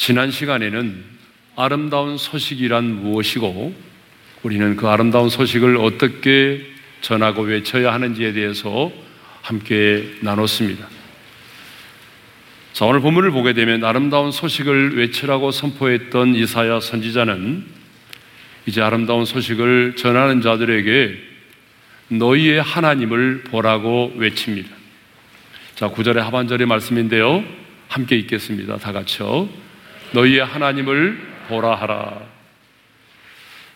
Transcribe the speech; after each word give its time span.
지난 0.00 0.30
시간에는 0.30 1.04
아름다운 1.56 2.16
소식이란 2.16 3.02
무엇이고 3.02 3.74
우리는 4.42 4.74
그 4.74 4.88
아름다운 4.88 5.28
소식을 5.28 5.76
어떻게 5.76 6.64
전하고 7.02 7.42
외쳐야 7.42 7.92
하는지에 7.92 8.32
대해서 8.32 8.90
함께 9.42 10.10
나눴습니다. 10.22 10.88
자, 12.72 12.86
오늘 12.86 13.00
본문을 13.00 13.30
보게 13.30 13.52
되면 13.52 13.84
아름다운 13.84 14.32
소식을 14.32 14.96
외치라고 14.96 15.50
선포했던 15.50 16.34
이사야 16.34 16.80
선지자는 16.80 17.66
이제 18.64 18.80
아름다운 18.80 19.26
소식을 19.26 19.96
전하는 19.96 20.40
자들에게 20.40 21.18
너희의 22.08 22.62
하나님을 22.62 23.42
보라고 23.42 24.14
외칩니다. 24.16 24.70
자, 25.74 25.88
구절의 25.88 26.22
하반절의 26.22 26.66
말씀인데요. 26.66 27.44
함께 27.88 28.16
읽겠습니다. 28.16 28.78
다 28.78 28.92
같이요. 28.92 29.69
너희의 30.12 30.44
하나님을 30.44 31.20
보라 31.48 31.74
하라. 31.74 32.20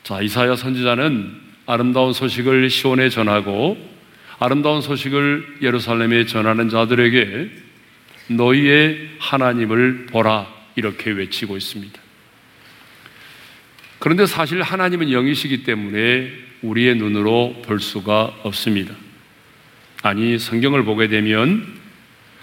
자, 0.03 0.21
이사야 0.21 0.57
선지자는 0.57 1.41
아름다운 1.67 2.13
소식을 2.13 2.69
시온에 2.71 3.09
전하고 3.09 3.95
아름다운 4.39 4.81
소식을 4.83 5.59
예루살렘에 5.63 6.27
전하는 6.27 6.69
자들에게 6.69 7.51
너희의 8.29 9.11
하나님을 9.19 10.07
보라 10.07 10.47
이렇게 10.77 11.11
외치고 11.11 11.57
있습니다. 11.57 12.01
그런데 13.99 14.27
사실 14.27 14.61
하나님은 14.61 15.11
영이시기 15.11 15.63
때문에 15.63 16.31
우리의 16.63 16.97
눈으로 16.97 17.63
볼 17.65 17.81
수가 17.81 18.35
없습니다. 18.43 18.95
아니, 20.03 20.39
성경을 20.39 20.85
보게 20.85 21.09
되면 21.09 21.67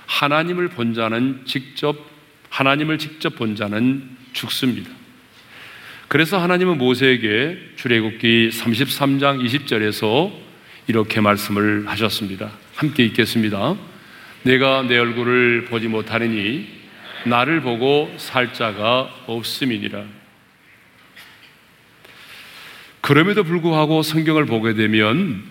하나님을 0.08 0.70
본 0.70 0.94
자는 0.94 1.42
직접, 1.46 2.11
하나님을 2.52 2.98
직접 2.98 3.36
본 3.36 3.56
자는 3.56 4.08
죽습니다. 4.34 4.92
그래서 6.10 6.38
하나님은 6.38 6.78
모세에게 6.78 7.58
출애굽기 7.78 8.50
33장 8.50 9.44
20절에서 9.44 10.32
이렇게 10.88 11.22
말씀을 11.22 11.88
하셨습니다. 11.88 12.52
함께 12.76 13.06
읽겠습니다. 13.06 13.76
내가 14.44 14.82
내 14.84 14.98
얼굴을 14.98 15.66
보지 15.66 15.88
못하느니 15.88 16.68
나를 17.26 17.62
보고 17.62 18.14
살 18.18 18.54
자가 18.54 19.10
없음이니라. 19.28 20.04
그럼에도 23.00 23.44
불구하고 23.44 24.04
성경을 24.04 24.46
보게 24.46 24.74
되면 24.74 25.44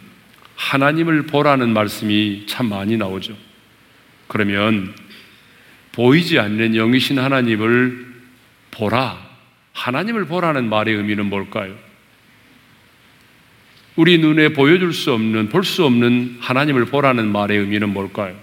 하나님을 0.56 1.22
보라는 1.22 1.72
말씀이 1.72 2.44
참 2.46 2.68
많이 2.68 2.98
나오죠. 2.98 3.34
그러면 4.28 4.94
보이지 5.92 6.38
않는 6.38 6.72
영이신 6.74 7.19
하나님을 7.19 8.06
보라. 8.70 9.30
하나님을 9.72 10.27
보라는 10.27 10.69
말의 10.69 10.94
의미는 10.94 11.27
뭘까요? 11.27 11.74
우리 13.97 14.19
눈에 14.19 14.50
보여줄 14.50 14.92
수 14.92 15.12
없는, 15.12 15.48
볼 15.48 15.64
수 15.64 15.84
없는 15.84 16.38
하나님을 16.41 16.86
보라는 16.86 17.30
말의 17.30 17.58
의미는 17.58 17.91
뭘까요? 17.91 18.38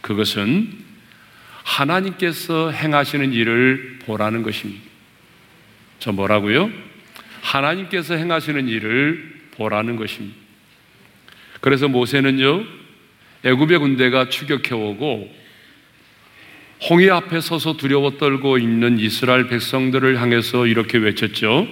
그것은 0.00 0.70
하나님께서 1.64 2.70
행하시는 2.70 3.32
일을 3.32 3.98
보라는 4.06 4.42
것입니다. 4.42 4.82
저 5.98 6.12
뭐라고요? 6.12 6.70
하나님께서 7.42 8.14
행하시는 8.14 8.68
일을 8.68 9.40
보라는 9.52 9.96
것입니다. 9.96 10.36
그래서 11.60 11.88
모세는요, 11.88 12.64
애굽의 13.44 13.78
군대가 13.78 14.28
추격해 14.28 14.74
오고 14.74 15.45
홍해 16.82 17.08
앞에 17.10 17.40
서서 17.40 17.76
두려워 17.76 18.18
떨고 18.18 18.58
있는 18.58 18.98
이스라엘 18.98 19.48
백성들을 19.48 20.20
향해서 20.20 20.66
이렇게 20.66 20.98
외쳤죠. 20.98 21.66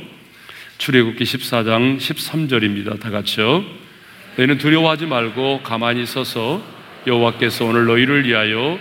출애굽기 0.78 1.22
14장 1.24 1.98
13절입니다. 1.98 2.98
다 2.98 3.10
같이요. 3.10 3.64
너희는 4.36 4.58
두려워하지 4.58 5.06
말고 5.06 5.60
가만히 5.62 6.06
서서 6.06 6.62
여호와께서 7.06 7.66
오늘 7.66 7.84
너희를 7.84 8.26
위하여 8.26 8.78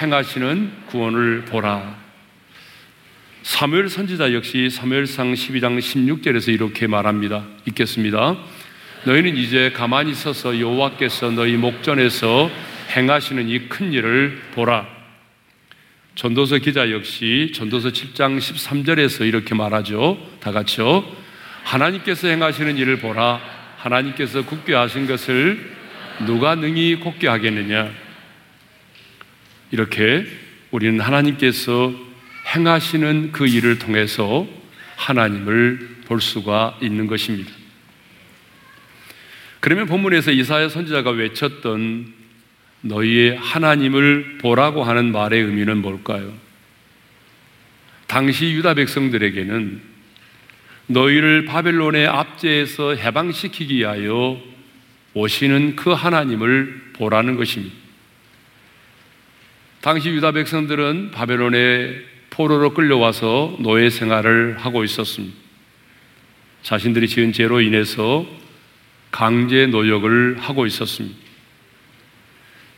행하시는 0.00 0.72
구원을 0.86 1.44
보라. 1.44 1.94
사무엘 3.42 3.88
선지자 3.88 4.32
역시 4.32 4.70
사무엘상 4.70 5.34
12장 5.34 5.78
16절에서 5.78 6.52
이렇게 6.52 6.86
말합니다. 6.88 7.44
읽겠습니다. 7.66 8.36
너희는 9.04 9.36
이제 9.36 9.70
가만히 9.72 10.14
서서 10.14 10.58
여호와께서 10.58 11.30
너희 11.30 11.52
목전에서 11.56 12.50
행하시는 12.96 13.48
이 13.48 13.68
큰 13.68 13.92
일을 13.92 14.40
보라. 14.54 14.95
전도서 16.16 16.56
기자 16.58 16.90
역시 16.90 17.52
전도서 17.54 17.90
7장 17.90 18.38
13절에서 18.38 19.28
이렇게 19.28 19.54
말하죠. 19.54 20.18
다 20.40 20.50
같이요. 20.50 21.04
하나님께서 21.62 22.28
행하시는 22.28 22.78
일을 22.78 23.00
보라. 23.00 23.38
하나님께서 23.76 24.46
굳게 24.46 24.74
하신 24.74 25.06
것을 25.06 25.76
누가 26.24 26.54
능히 26.54 26.94
곱게 26.96 27.28
하겠느냐. 27.28 27.92
이렇게 29.70 30.26
우리는 30.70 30.98
하나님께서 31.00 31.92
행하시는 32.54 33.32
그 33.32 33.46
일을 33.46 33.78
통해서 33.78 34.48
하나님을 34.96 35.96
볼 36.06 36.22
수가 36.22 36.78
있는 36.80 37.08
것입니다. 37.08 37.52
그러면 39.60 39.84
본문에서 39.84 40.30
이사야 40.30 40.70
선지자가 40.70 41.10
외쳤던 41.10 42.25
너희의 42.88 43.36
하나님을 43.36 44.38
보라고 44.38 44.84
하는 44.84 45.12
말의 45.12 45.42
의미는 45.42 45.78
뭘까요? 45.78 46.32
당시 48.06 48.52
유다 48.52 48.74
백성들에게는 48.74 49.80
너희를 50.86 51.44
바벨론의 51.46 52.06
압제에서 52.06 52.94
해방시키기 52.94 53.78
위하여 53.78 54.40
오시는 55.14 55.76
그 55.76 55.90
하나님을 55.90 56.92
보라는 56.92 57.36
것입니다. 57.36 57.74
당시 59.80 60.10
유다 60.10 60.32
백성들은 60.32 61.10
바벨론의 61.10 62.04
포로로 62.30 62.74
끌려와서 62.74 63.56
노예 63.60 63.88
생활을 63.88 64.58
하고 64.58 64.84
있었습니다. 64.84 65.34
자신들이 66.62 67.08
지은 67.08 67.32
죄로 67.32 67.60
인해서 67.60 68.26
강제 69.10 69.66
노역을 69.66 70.36
하고 70.38 70.66
있었습니다. 70.66 71.25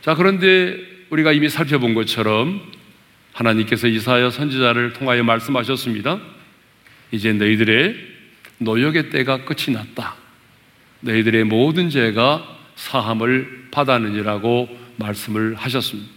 자, 0.09 0.15
그런데 0.15 0.75
우리가 1.11 1.33
이미 1.33 1.49
살펴본 1.49 1.93
것처럼 1.93 2.63
하나님께서 3.31 3.87
이사야 3.87 4.31
선지자를 4.31 4.93
통하여 4.93 5.21
말씀하셨습니다. 5.21 6.19
이제 7.11 7.31
너희들의 7.31 7.95
노역의 8.57 9.11
때가 9.11 9.45
끝이 9.45 9.71
났다. 9.71 10.15
너희들의 11.01 11.43
모든 11.43 11.91
죄가 11.91 12.57
사함을 12.75 13.67
받았느니라고 13.69 14.75
말씀을 14.95 15.53
하셨습니다. 15.53 16.09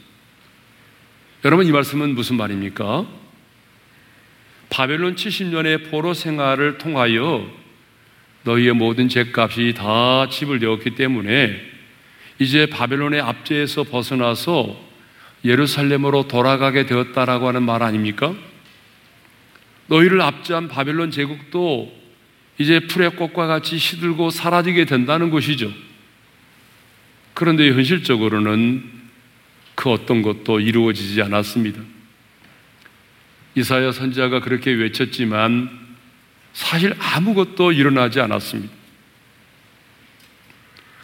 여러분 1.45 1.67
이 1.67 1.71
말씀은 1.71 2.15
무슨 2.15 2.39
말입니까? 2.39 3.07
바벨론 4.71 5.17
70년의 5.17 5.91
포로 5.91 6.15
생활을 6.15 6.79
통하여 6.79 7.47
너희의 8.45 8.73
모든 8.73 9.11
죄값이 9.11 9.75
다 9.77 10.31
지불되었기 10.31 10.95
때문에 10.95 11.72
이제 12.43 12.67
바벨론의 12.67 13.21
압제에서 13.21 13.85
벗어나서 13.85 14.77
예루살렘으로 15.45 16.27
돌아가게 16.27 16.87
되었다라고 16.87 17.47
하는 17.47 17.63
말 17.63 17.85
아닙니까? 17.85 18.35
너희를 19.87 20.21
압제한 20.21 20.67
바벨론 20.67 21.13
제국도 21.13 21.97
이제 22.59 22.81
풀의 22.81 23.15
꽃과 23.15 23.47
같이 23.47 23.79
시들고 23.79 24.31
사라지게 24.31 24.87
된다는 24.87 25.31
것이죠. 25.31 25.73
그런데 27.35 27.71
현실적으로는 27.71 28.91
그 29.77 29.91
어떤 29.91 30.23
것도 30.23 30.59
이루어지지 30.59 31.23
않았습니다. 31.23 31.81
이사야 33.55 33.93
선지자가 33.93 34.41
그렇게 34.41 34.73
외쳤지만 34.73 35.71
사실 36.53 36.95
아무것도 36.99 37.71
일어나지 37.71 38.21
않았습니다. 38.21 38.73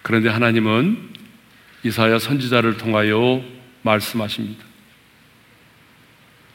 그런데 0.03 0.29
하나님은 0.31 1.18
이사야 1.85 2.19
선지자를 2.19 2.77
통하여 2.77 3.43
말씀하십니다. 3.83 4.65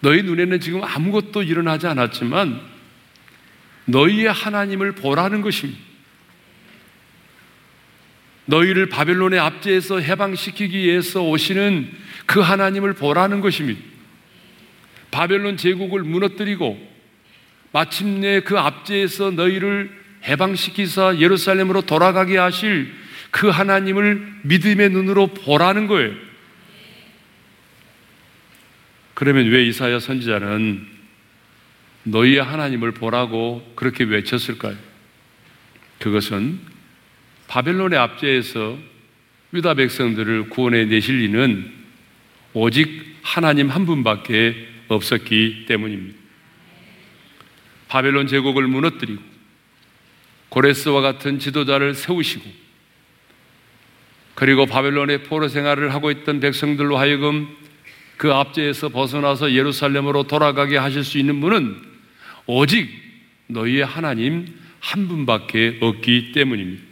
너희 0.02 0.22
눈에는 0.22 0.60
지금 0.60 0.84
아무것도 0.84 1.44
일어나지 1.44 1.88
않았지만 1.88 2.60
너희의 3.86 4.32
하나님을 4.32 4.94
보라는 4.94 5.42
것입니다. 5.42 5.80
너희를 8.46 8.90
바벨론의 8.90 9.40
압제에서 9.40 10.00
해방시키기 10.00 10.78
위해서 10.78 11.24
오시는 11.24 11.90
그 12.26 12.42
하나님을 12.42 12.94
보라는 12.94 13.40
것입니다. 13.40 13.82
바벨론 15.12 15.56
제국을 15.56 16.04
무너뜨리고 16.04 16.92
마침내 17.72 18.42
그 18.42 18.60
압제에서 18.60 19.32
너희를 19.32 19.90
해방시키사 20.26 21.18
예루살렘으로 21.20 21.82
돌아가게 21.82 22.38
하실 22.38 22.94
그 23.34 23.50
하나님을 23.50 24.42
믿음의 24.44 24.92
눈으로 24.92 25.26
보라는 25.26 25.88
거예요. 25.88 26.14
그러면 29.16 29.48
왜 29.48 29.66
이사야 29.66 30.00
선지자는 30.00 30.88
너희의 32.04 32.44
하나님을 32.44 32.92
보라고 32.92 33.74
그렇게 33.76 34.04
외쳤을까요? 34.04 34.78
그것은 35.98 36.60
바벨론의 37.48 37.98
압제에서 37.98 38.78
유다 39.56 39.74
백성들을 39.74 40.50
구원해 40.50 40.86
내실 40.86 41.18
리는 41.18 41.74
오직 42.54 43.16
하나님 43.24 43.70
한 43.70 43.88
분밖에 43.88 44.68
없었기 44.90 45.66
때문입니다. 45.68 46.20
바벨론 47.88 48.28
제국을 48.28 48.68
무너뜨리고 48.68 49.24
고레스와 50.50 51.02
같은 51.02 51.40
지도자를 51.40 51.96
세우시고 51.96 52.63
그리고 54.36 54.66
바벨론의 54.66 55.24
포로 55.24 55.48
생활을 55.48 55.94
하고 55.94 56.12
있던 56.12 56.40
백성들로 56.40 56.98
하여금 56.98 57.48
그 58.18 58.34
압제에서 58.34 58.90
벗어나서 58.90 59.54
예루살렘으로 59.54 60.24
돌아가게 60.24 60.78
하실 60.78 61.04
수 61.04 61.18
있는 61.18 61.40
분은 61.42 61.76
오직 62.46 62.90
너희의 63.48 63.86
하나님 63.86 64.48
한 64.80 65.08
분밖에 65.08 65.78
없기 65.82 66.32
때문입니다. 66.34 66.84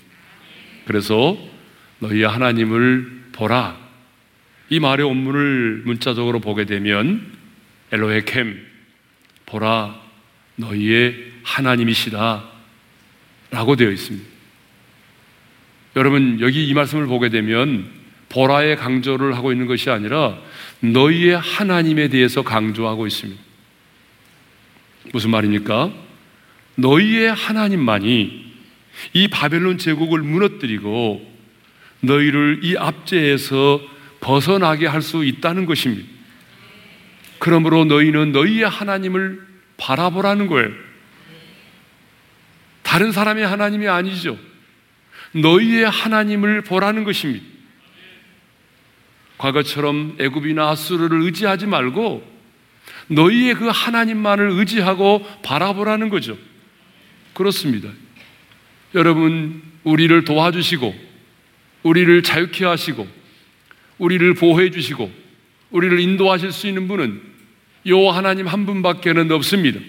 그래서 0.86 1.38
너희의 2.00 2.28
하나님을 2.28 3.22
보라. 3.34 3.78
이 4.70 4.80
말의 4.80 5.06
원문을 5.06 5.84
문자적으로 5.86 6.40
보게 6.40 6.66
되면 6.66 7.32
엘로헤캠 7.92 8.66
보라 9.46 10.00
너희의 10.56 11.32
하나님이시다 11.44 12.44
라고 13.52 13.76
되어 13.76 13.92
있습니다. 13.92 14.31
여러분 15.96 16.40
여기 16.40 16.68
이 16.68 16.74
말씀을 16.74 17.06
보게 17.08 17.30
되면 17.30 17.90
보라의 18.30 18.78
강조를 18.78 19.36
하고 19.36 19.52
있는 19.52 19.68
것이 19.68 19.90
아니라 19.90 20.38
너희의 20.80 21.38
하나님에 21.38 22.08
대해서 22.08 22.44
강조하고 22.44 23.08
있습니다. 23.08 23.42
무슨 25.12 25.32
말입니까? 25.32 25.92
너희의 26.76 27.34
하나님만이 27.34 28.52
이 29.14 29.28
바벨론 29.28 29.78
제국을 29.78 30.22
무너뜨리고 30.22 31.30
너희를 32.00 32.62
이 32.64 32.78
압제에서 32.78 33.82
벗어나게 34.22 34.88
할 34.88 35.02
수 35.02 35.26
있다는 35.26 35.66
것입니다. 35.66 36.08
그러므로 37.40 37.86
너희는 37.86 38.32
너희의 38.32 38.70
하나님을 38.70 39.42
바라보라는 39.78 40.48
거예요. 40.48 40.70
다른 42.84 43.12
사람의 43.12 43.46
하나님이 43.46 43.88
아니죠. 43.88 44.38
너희의 45.34 45.90
하나님을 45.90 46.62
보라는 46.62 47.04
것입니다. 47.04 47.46
과거처럼 49.38 50.18
애굽이나 50.20 50.70
아수르를 50.70 51.22
의지하지 51.24 51.66
말고 51.66 52.30
너희의 53.08 53.56
그 53.56 53.68
하나님만을 53.68 54.52
의지하고 54.52 55.26
바라보라는 55.44 56.10
거죠. 56.10 56.38
그렇습니다. 57.34 57.90
여러분, 58.94 59.62
우리를 59.84 60.24
도와주시고, 60.26 60.94
우리를 61.84 62.24
자유케 62.24 62.66
하시고, 62.66 63.08
우리를 63.98 64.34
보호해 64.36 64.70
주시고, 64.70 65.12
우리를 65.72 66.00
인도하실 66.00 66.52
수 66.52 66.68
있는 66.68 66.88
분은 66.88 67.22
요 67.88 68.10
하나님 68.10 68.48
한 68.48 68.66
분밖에는 68.66 69.32
없습니다. 69.32 69.80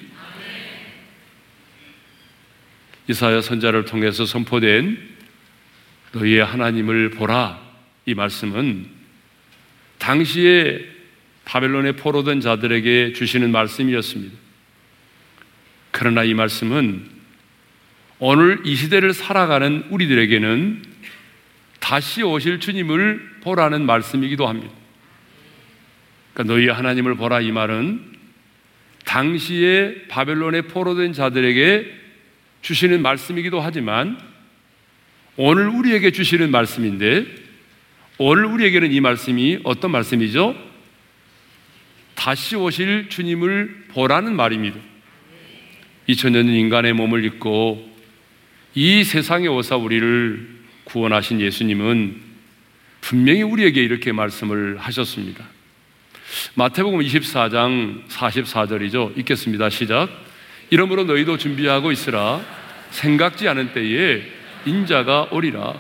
이사야 3.08 3.40
선자를 3.42 3.84
통해서 3.84 4.24
선포된 4.24 5.11
너희의 6.12 6.44
하나님을 6.44 7.10
보라 7.10 7.60
이 8.06 8.14
말씀은 8.14 8.86
당시에 9.98 10.84
바벨론에 11.44 11.92
포로된 11.92 12.40
자들에게 12.40 13.12
주시는 13.14 13.50
말씀이었습니다. 13.50 14.36
그러나 15.90 16.24
이 16.24 16.34
말씀은 16.34 17.08
오늘 18.18 18.60
이 18.64 18.76
시대를 18.76 19.12
살아가는 19.12 19.84
우리들에게는 19.90 20.82
다시 21.80 22.22
오실 22.22 22.60
주님을 22.60 23.40
보라는 23.42 23.84
말씀이기도 23.84 24.46
합니다. 24.46 24.72
그러니까 26.32 26.54
너희 26.54 26.68
하나님을 26.68 27.16
보라 27.16 27.40
이 27.40 27.50
말은 27.50 28.12
당시에 29.04 30.06
바벨론에 30.08 30.62
포로된 30.62 31.12
자들에게 31.12 31.92
주시는 32.62 33.02
말씀이기도 33.02 33.60
하지만 33.60 34.31
오늘 35.37 35.69
우리에게 35.69 36.11
주시는 36.11 36.50
말씀인데 36.50 37.26
오늘 38.19 38.44
우리에게는 38.44 38.93
이 38.93 39.00
말씀이 39.00 39.61
어떤 39.64 39.90
말씀이죠? 39.90 40.55
다시 42.14 42.55
오실 42.55 43.08
주님을 43.08 43.87
보라는 43.88 44.37
말입니다. 44.37 44.79
2000년 46.08 46.49
인간의 46.49 46.93
몸을 46.93 47.25
입고 47.25 47.90
이 48.75 49.05
세상에 49.05 49.46
오사 49.49 49.76
우리를 49.76 50.49
구원하신 50.84 51.40
예수님은 51.40 52.20
분명히 53.00 53.43
우리에게 53.43 53.82
이렇게 53.82 54.12
말씀을 54.12 54.76
하셨습니다. 54.79 55.46
마태복음 56.55 57.00
24장 57.00 58.06
44절이죠. 58.08 59.19
읽겠습니다. 59.19 59.70
시작. 59.70 60.08
이러므로 60.70 61.05
너희도 61.05 61.38
준비하고 61.38 61.90
있으라. 61.90 62.44
생각지 62.90 63.49
않은 63.49 63.73
때에 63.73 64.41
인자가 64.66 65.28
오리라. 65.30 65.74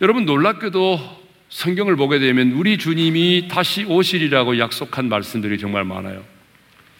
여러분 0.00 0.26
놀랍게도 0.26 1.24
성경을 1.48 1.96
보게 1.96 2.18
되면 2.18 2.52
우리 2.52 2.76
주님이 2.76 3.48
다시 3.48 3.84
오시리라고 3.84 4.58
약속한 4.58 5.08
말씀들이 5.08 5.58
정말 5.58 5.84
많아요. 5.84 6.24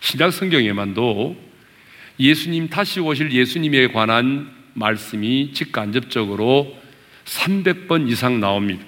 신약 0.00 0.32
성경에만도 0.32 1.36
예수님 2.18 2.68
다시 2.68 3.00
오실 3.00 3.32
예수님에 3.32 3.88
관한 3.88 4.50
말씀이 4.74 5.52
직간접적으로 5.52 6.76
300번 7.24 8.08
이상 8.10 8.40
나옵니다. 8.40 8.84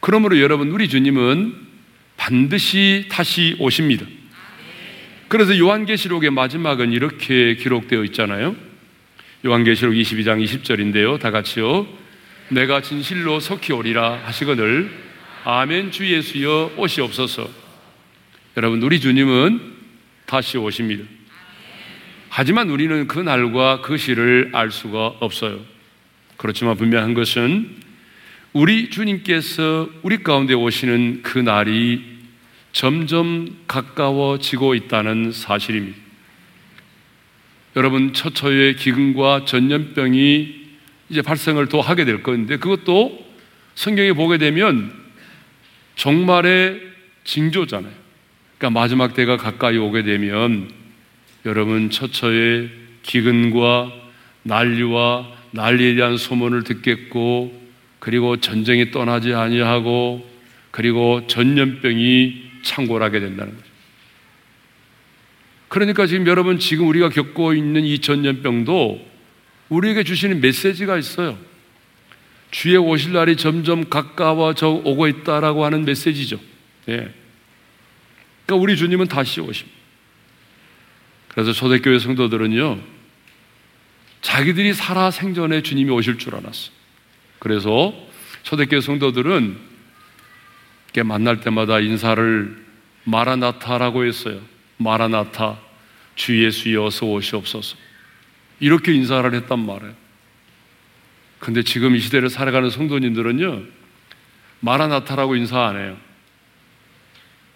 그러므로 0.00 0.40
여러분, 0.40 0.70
우리 0.70 0.88
주님은 0.88 1.54
반드시 2.16 3.06
다시 3.08 3.56
오십니다. 3.60 4.06
그래서 5.32 5.56
요한계시록의 5.56 6.28
마지막은 6.28 6.92
이렇게 6.92 7.54
기록되어 7.54 8.04
있잖아요. 8.04 8.54
요한계시록 9.46 9.94
22장 9.94 10.44
20절인데요. 10.44 11.18
다 11.18 11.30
같이요. 11.30 11.86
내가 12.50 12.82
진실로 12.82 13.40
속히 13.40 13.72
오리라 13.72 14.20
하시거늘 14.26 14.90
아멘 15.44 15.90
주 15.90 16.06
예수여 16.06 16.72
오시옵소서. 16.76 17.48
여러분, 18.58 18.82
우리 18.82 19.00
주님은 19.00 19.72
다시 20.26 20.58
오십니다. 20.58 21.04
하지만 22.28 22.68
우리는 22.68 23.06
그 23.06 23.18
날과 23.18 23.80
그 23.80 23.96
시를 23.96 24.50
알 24.52 24.70
수가 24.70 25.14
없어요. 25.20 25.60
그렇지만 26.36 26.76
분명한 26.76 27.14
것은 27.14 27.70
우리 28.52 28.90
주님께서 28.90 29.88
우리 30.02 30.22
가운데 30.22 30.52
오시는 30.52 31.22
그 31.22 31.38
날이 31.38 32.20
점점 32.72 33.58
가까워지고 33.68 34.74
있다는 34.74 35.32
사실입니다. 35.32 35.98
여러분, 37.76 38.12
처처의 38.12 38.76
기근과 38.76 39.44
전염병이 39.44 40.62
이제 41.08 41.22
발생을 41.22 41.68
또 41.68 41.80
하게 41.80 42.04
될 42.04 42.22
건데 42.22 42.56
그것도 42.56 43.26
성경에 43.74 44.12
보게 44.12 44.38
되면 44.38 44.92
종말의 45.96 46.80
징조잖아요. 47.24 47.92
그러니까 48.58 48.80
마지막 48.80 49.14
때가 49.14 49.36
가까이 49.36 49.76
오게 49.76 50.02
되면 50.02 50.70
여러분 51.44 51.90
처처의 51.90 52.70
기근과 53.02 53.92
난리와 54.44 55.28
난리에 55.50 55.96
대한 55.96 56.16
소문을 56.16 56.64
듣겠고 56.64 57.60
그리고 57.98 58.38
전쟁이 58.38 58.90
떠나지 58.90 59.34
아니하고 59.34 60.28
그리고 60.70 61.26
전염병이 61.26 62.51
창궐하게 62.62 63.20
된다는 63.20 63.56
거죠. 63.56 63.72
그러니까 65.68 66.06
지금 66.06 66.26
여러분 66.26 66.58
지금 66.58 66.88
우리가 66.88 67.08
겪고 67.08 67.54
있는 67.54 67.84
이 67.84 67.98
전염병도 67.98 69.10
우리에게 69.70 70.04
주시는 70.04 70.40
메시지가 70.40 70.98
있어요. 70.98 71.38
주의 72.50 72.76
오실 72.76 73.14
날이 73.14 73.36
점점 73.36 73.88
가까워져 73.88 74.68
오고 74.68 75.08
있다라고 75.08 75.64
하는 75.64 75.86
메시지죠. 75.86 76.38
예. 76.88 77.12
그러니까 78.44 78.62
우리 78.62 78.76
주님은 78.76 79.08
다시 79.08 79.40
오십니다. 79.40 79.78
그래서 81.28 81.52
초대교회 81.52 81.98
성도들은요, 81.98 82.80
자기들이 84.20 84.74
살아 84.74 85.10
생전에 85.10 85.62
주님이 85.62 85.90
오실 85.90 86.18
줄 86.18 86.34
알았어. 86.34 86.70
그래서 87.38 87.94
초대교회 88.42 88.82
성도들은 88.82 89.71
만날 91.00 91.40
때마다 91.40 91.80
인사를 91.80 92.64
마라나타라고 93.04 94.04
했어요. 94.04 94.40
마라나타, 94.76 95.58
주 96.14 96.44
예수여 96.44 96.84
어서 96.84 97.06
오시옵소서. 97.06 97.76
이렇게 98.60 98.92
인사를 98.92 99.32
했단 99.34 99.58
말이에요. 99.58 99.94
근데 101.38 101.62
지금 101.62 101.96
이 101.96 102.00
시대를 102.00 102.30
살아가는 102.30 102.68
성도님들은요, 102.70 103.62
마라나타라고 104.60 105.34
인사 105.36 105.66
안 105.66 105.76
해요. 105.76 105.96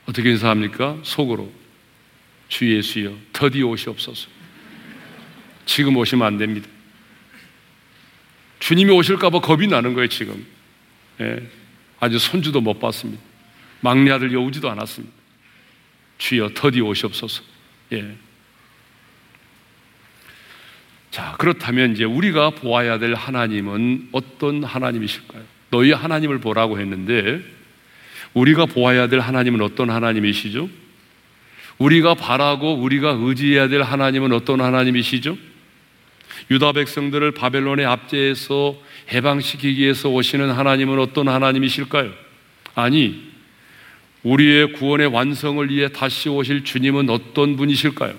어떻게 0.06 0.30
인사합니까? 0.30 0.98
속으로. 1.02 1.52
주 2.48 2.74
예수여, 2.74 3.12
더디 3.32 3.62
오시옵소서. 3.62 4.28
지금 5.66 5.96
오시면 5.96 6.26
안 6.26 6.38
됩니다. 6.38 6.68
주님이 8.60 8.92
오실까봐 8.92 9.40
겁이 9.40 9.66
나는 9.66 9.94
거예요, 9.94 10.08
지금. 10.08 10.46
예. 11.20 11.48
아주 12.00 12.18
손주도 12.18 12.60
못 12.60 12.78
봤습니다. 12.78 13.22
막내 13.80 14.10
아들 14.10 14.32
여우지도 14.32 14.70
않았습니다. 14.70 15.14
주여, 16.18 16.50
더디 16.54 16.80
오시옵소서. 16.80 17.42
예. 17.92 18.16
자, 21.10 21.34
그렇다면 21.38 21.92
이제 21.92 22.04
우리가 22.04 22.50
보아야 22.50 22.98
될 22.98 23.14
하나님은 23.14 24.08
어떤 24.12 24.64
하나님이실까요? 24.64 25.42
너희 25.70 25.92
하나님을 25.92 26.40
보라고 26.40 26.78
했는데, 26.78 27.42
우리가 28.34 28.66
보아야 28.66 29.08
될 29.08 29.20
하나님은 29.20 29.62
어떤 29.62 29.90
하나님이시죠? 29.90 30.68
우리가 31.78 32.14
바라고 32.14 32.74
우리가 32.74 33.16
의지해야 33.18 33.68
될 33.68 33.82
하나님은 33.82 34.32
어떤 34.32 34.60
하나님이시죠? 34.60 35.36
유다 36.50 36.72
백성들을 36.72 37.32
바벨론의 37.32 37.86
압제에서 37.86 38.76
해방시키기 39.12 39.82
위해서 39.82 40.08
오시는 40.08 40.50
하나님은 40.50 40.98
어떤 40.98 41.28
하나님이실까요? 41.28 42.12
아니, 42.74 43.32
우리의 44.22 44.72
구원의 44.72 45.08
완성을 45.08 45.68
위해 45.70 45.88
다시 45.88 46.28
오실 46.28 46.64
주님은 46.64 47.10
어떤 47.10 47.56
분이실까요? 47.56 48.14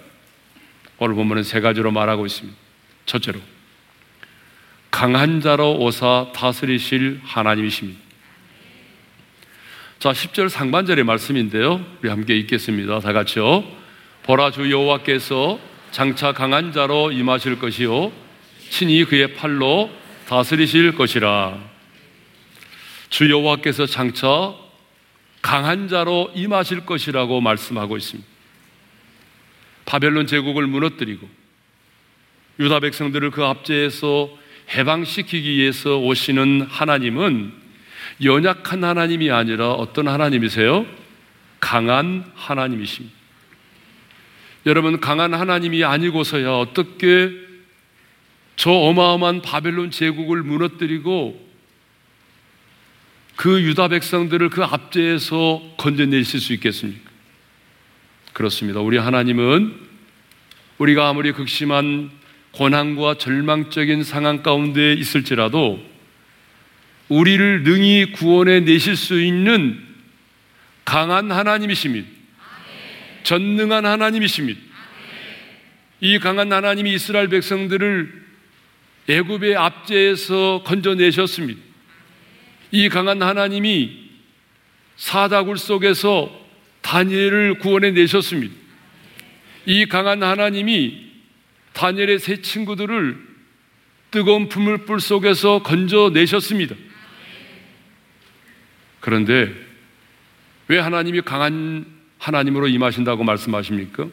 오늘 1.00 1.16
본문은 1.16 1.44
세 1.44 1.60
가지로 1.60 1.92
말하고 1.92 2.26
있습니다. 2.26 2.58
첫째로, 3.06 3.40
강한 4.90 5.42
자로 5.42 5.78
오사 5.78 6.32
다스리실 6.34 7.22
하나님이십니다. 7.24 8.00
자, 10.00 10.12
10절 10.12 10.50
상반절의 10.50 11.04
말씀인데요. 11.04 11.84
우리 12.02 12.10
함께 12.10 12.38
읽겠습니다. 12.38 13.00
다 13.00 13.14
같이요. 13.14 13.64
보라 14.24 14.52
주 14.52 14.70
여호와께서 14.70 15.60
장차 15.92 16.32
강한 16.32 16.72
자로 16.72 17.12
임하실 17.12 17.60
것이요 17.60 18.12
친히 18.70 19.04
그의 19.06 19.34
팔로 19.34 19.90
다스리실 20.28 20.96
것이라. 20.96 21.58
주 23.10 23.30
여호와께서 23.30 23.86
장차 23.86 24.54
강한 25.42 25.88
자로 25.88 26.32
임하실 26.36 26.86
것이라고 26.86 27.40
말씀하고 27.40 27.96
있습니다. 27.96 28.28
바벨론 29.86 30.28
제국을 30.28 30.68
무너뜨리고 30.68 31.30
유다 32.60 32.82
백성들을 32.82 33.32
그 33.32 33.46
압제에서 33.46 34.30
해방시키기 34.76 35.50
위해서 35.50 35.98
오시는 35.98 36.68
하나님은 36.70 37.54
연약한 38.24 38.84
하나님이 38.84 39.32
아니라 39.32 39.72
어떤 39.72 40.08
하나님이세요? 40.08 40.86
강한 41.60 42.30
하나님이십니다. 42.36 43.17
여러분, 44.68 45.00
강한 45.00 45.34
하나님이 45.34 45.86
아니고서야 45.86 46.52
어떻게 46.52 47.32
저 48.58 48.70
어마어마한 48.70 49.42
바벨론 49.42 49.92
제국을 49.92 50.44
무너뜨리고 50.44 51.48
그 53.38 53.62
유다 53.64 53.88
백성들을 53.88 54.50
그 54.50 54.66
압제에서 54.66 55.62
건져내실 55.78 56.42
수 56.42 56.52
있겠습니까? 56.52 57.10
그렇습니다. 58.34 58.82
우리 58.82 58.98
하나님은 58.98 59.74
우리가 60.80 61.08
아무리 61.08 61.32
극심한 61.32 62.12
고난과 62.52 63.20
절망적인 63.20 64.04
상황 64.04 64.44
가운데 64.44 64.92
있을지라도 64.92 65.80
우리를 67.08 67.64
능히 67.64 68.12
구원해 68.12 68.60
내실 68.60 68.98
수 68.98 69.22
있는 69.22 69.82
강한 70.84 71.32
하나님이십니다. 71.32 72.17
전능한 73.28 73.86
하나님이십니다. 73.86 74.58
이 76.00 76.18
강한 76.18 76.54
하나님이 76.54 76.94
이스라엘 76.94 77.28
백성들을 77.28 78.26
애굽의 79.10 79.58
압제에서 79.58 80.64
건져내셨습니다. 80.66 81.60
이 82.72 82.88
강한 82.88 83.22
하나님이 83.22 84.12
사다굴 84.96 85.58
속에서 85.58 86.32
다니엘을 86.80 87.60
구원해 87.60 87.92
내셨습니다. 87.92 88.56
이 89.66 89.88
강한 89.88 90.24
하나님이 90.24 91.12
다니엘의 91.74 92.20
세 92.20 92.42
친구들을 92.42 93.28
뜨거운 94.10 94.48
부물불 94.48 95.02
속에서 95.02 95.64
건져내셨습니다. 95.64 96.76
그런데 99.02 99.54
왜 100.70 100.80
하나님이 100.80 101.22
강한 101.24 101.97
하나님으로 102.18 102.68
임하신다고 102.68 103.24
말씀하십니까? 103.24 104.08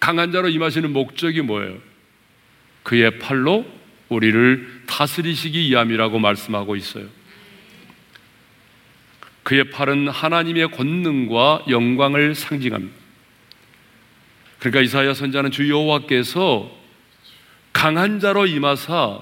강한 0.00 0.32
자로 0.32 0.48
임하시는 0.48 0.92
목적이 0.92 1.42
뭐예요? 1.42 1.78
그의 2.82 3.18
팔로 3.18 3.64
우리를 4.08 4.82
다스리시기 4.86 5.70
위함이라고 5.70 6.18
말씀하고 6.18 6.76
있어요. 6.76 7.06
그의 9.42 9.70
팔은 9.70 10.08
하나님의 10.08 10.70
권능과 10.70 11.66
영광을 11.68 12.34
상징합니다. 12.34 12.94
그러니까 14.58 14.80
이사야 14.80 15.12
선자는 15.14 15.50
주 15.50 15.68
여호와께서 15.68 16.70
강한 17.72 18.20
자로 18.20 18.46
임하사 18.46 19.20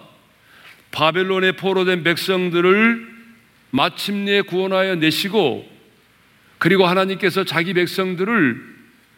바벨론에 0.93 1.53
포로된 1.53 2.05
백성들을 2.05 3.13
마침내 3.71 4.43
구원하여 4.43 4.97
내시고 4.97 5.72
그리고 6.63 6.87
하나님께서 6.87 7.43
자기 7.43 7.75
백성들을 7.75 8.63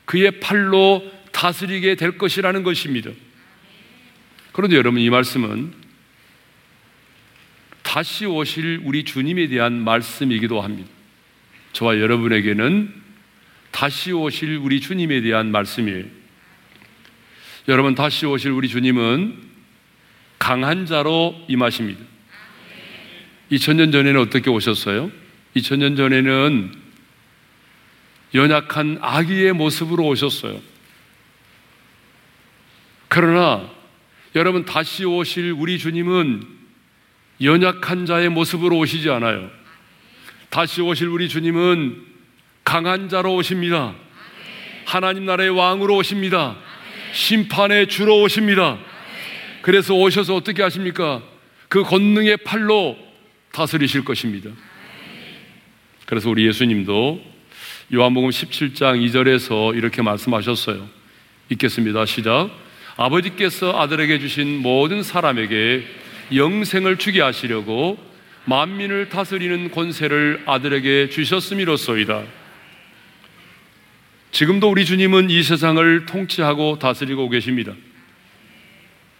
그의 0.06 0.40
팔로 0.40 1.04
다스리게 1.30 1.94
될 1.94 2.16
것이라는 2.16 2.62
것입니다. 2.62 3.10
그런데 4.52 4.76
여러분 4.76 4.98
이 5.02 5.10
말씀은 5.10 5.74
다시 7.82 8.24
오실 8.24 8.80
우리 8.82 9.04
주님에 9.04 9.48
대한 9.48 9.74
말씀이기도 9.74 10.62
합니다. 10.62 10.88
저와 11.74 12.00
여러분에게는 12.00 12.94
다시 13.72 14.12
오실 14.12 14.56
우리 14.56 14.80
주님에 14.80 15.20
대한 15.20 15.52
말씀이에요. 15.52 16.04
여러분 17.68 17.94
다시 17.94 18.24
오실 18.24 18.52
우리 18.52 18.68
주님은 18.68 19.36
강한 20.38 20.86
자로 20.86 21.38
임하십니다. 21.48 22.00
2000년 23.52 23.92
전에는 23.92 24.18
어떻게 24.18 24.48
오셨어요? 24.48 25.10
2000년 25.56 25.98
전에는 25.98 26.83
연약한 28.34 28.98
아기의 29.00 29.52
모습으로 29.52 30.06
오셨어요. 30.06 30.60
그러나 33.08 33.70
여러분 34.34 34.64
다시 34.64 35.04
오실 35.04 35.52
우리 35.52 35.78
주님은 35.78 36.42
연약한 37.42 38.06
자의 38.06 38.28
모습으로 38.28 38.76
오시지 38.78 39.08
않아요. 39.10 39.50
다시 40.50 40.82
오실 40.82 41.08
우리 41.08 41.28
주님은 41.28 42.04
강한 42.64 43.08
자로 43.08 43.34
오십니다. 43.34 43.94
하나님 44.84 45.26
나라의 45.26 45.50
왕으로 45.50 45.96
오십니다. 45.96 46.56
심판의 47.12 47.88
주로 47.88 48.20
오십니다. 48.22 48.78
그래서 49.62 49.94
오셔서 49.94 50.34
어떻게 50.34 50.62
하십니까? 50.62 51.22
그 51.68 51.82
권능의 51.82 52.38
팔로 52.38 52.98
다스리실 53.52 54.04
것입니다. 54.04 54.50
그래서 56.06 56.28
우리 56.28 56.46
예수님도 56.46 57.33
요한복음 57.92 58.30
17장 58.30 58.98
2절에서 59.04 59.76
이렇게 59.76 60.00
말씀하셨어요. 60.00 60.88
읽겠습니다. 61.50 62.06
시작. 62.06 62.48
아버지께서 62.96 63.78
아들에게 63.78 64.20
주신 64.20 64.62
모든 64.62 65.02
사람에게 65.02 65.84
영생을 66.34 66.96
주게 66.96 67.20
하시려고 67.20 67.98
만민을 68.46 69.10
다스리는 69.10 69.70
권세를 69.70 70.44
아들에게 70.46 71.10
주셨음이로소이다. 71.10 72.22
지금도 74.30 74.70
우리 74.70 74.86
주님은 74.86 75.28
이 75.28 75.42
세상을 75.42 76.06
통치하고 76.06 76.78
다스리고 76.78 77.28
계십니다. 77.28 77.74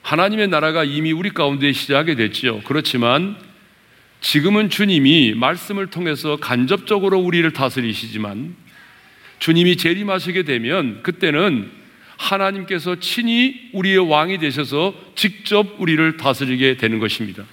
하나님의 0.01 0.49
나라가 0.49 0.85
이미 0.85 1.13
우리 1.13 1.31
가운데 1.31 1.71
시작이 1.73 2.17
됐지요. 2.17 2.63
그렇지만 2.63 3.37
지금은 4.25 4.71
주님이 4.71 5.35
말씀을 5.37 5.89
통해서 5.89 6.37
간접적으로 6.37 7.19
우리를 7.19 7.53
다스리시지만 7.53 8.57
주님이 9.39 9.77
재림하시게 9.77 10.45
되면 10.45 11.03
그때는 11.03 11.71
하나님께서 12.17 12.99
친히 13.01 13.69
우리의 13.75 13.99
왕이 13.99 14.39
되셔서 14.39 14.95
직접 15.15 15.79
우리를 15.79 16.17
다스리게 16.17 16.79
되는 16.79 17.01
것입니다. 17.01 17.45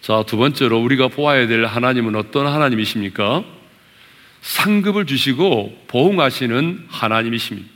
자, 0.00 0.24
두 0.26 0.36
번째로 0.36 0.80
우리가 0.80 1.06
보아야 1.06 1.46
될 1.46 1.64
하나님은 1.64 2.16
어떤 2.16 2.48
하나님이십니까? 2.48 3.44
상급을 4.40 5.06
주시고 5.06 5.84
보응하시는 5.86 6.86
하나님이십니다. 6.88 7.68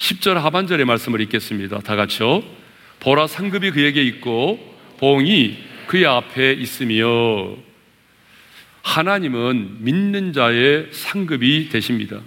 10절 0.00 0.34
하반절의 0.34 0.84
말씀을 0.84 1.20
읽겠습니다. 1.20 1.78
다 1.78 1.94
같이요. 1.94 2.42
보라 2.98 3.28
상급이 3.28 3.70
그에게 3.70 4.02
있고 4.02 4.73
봉이 4.98 5.56
그의 5.86 6.06
앞에 6.06 6.52
있으며 6.52 7.56
하나님은 8.82 9.78
믿는 9.80 10.32
자의 10.32 10.88
상급이 10.90 11.68
되십니다. 11.70 12.20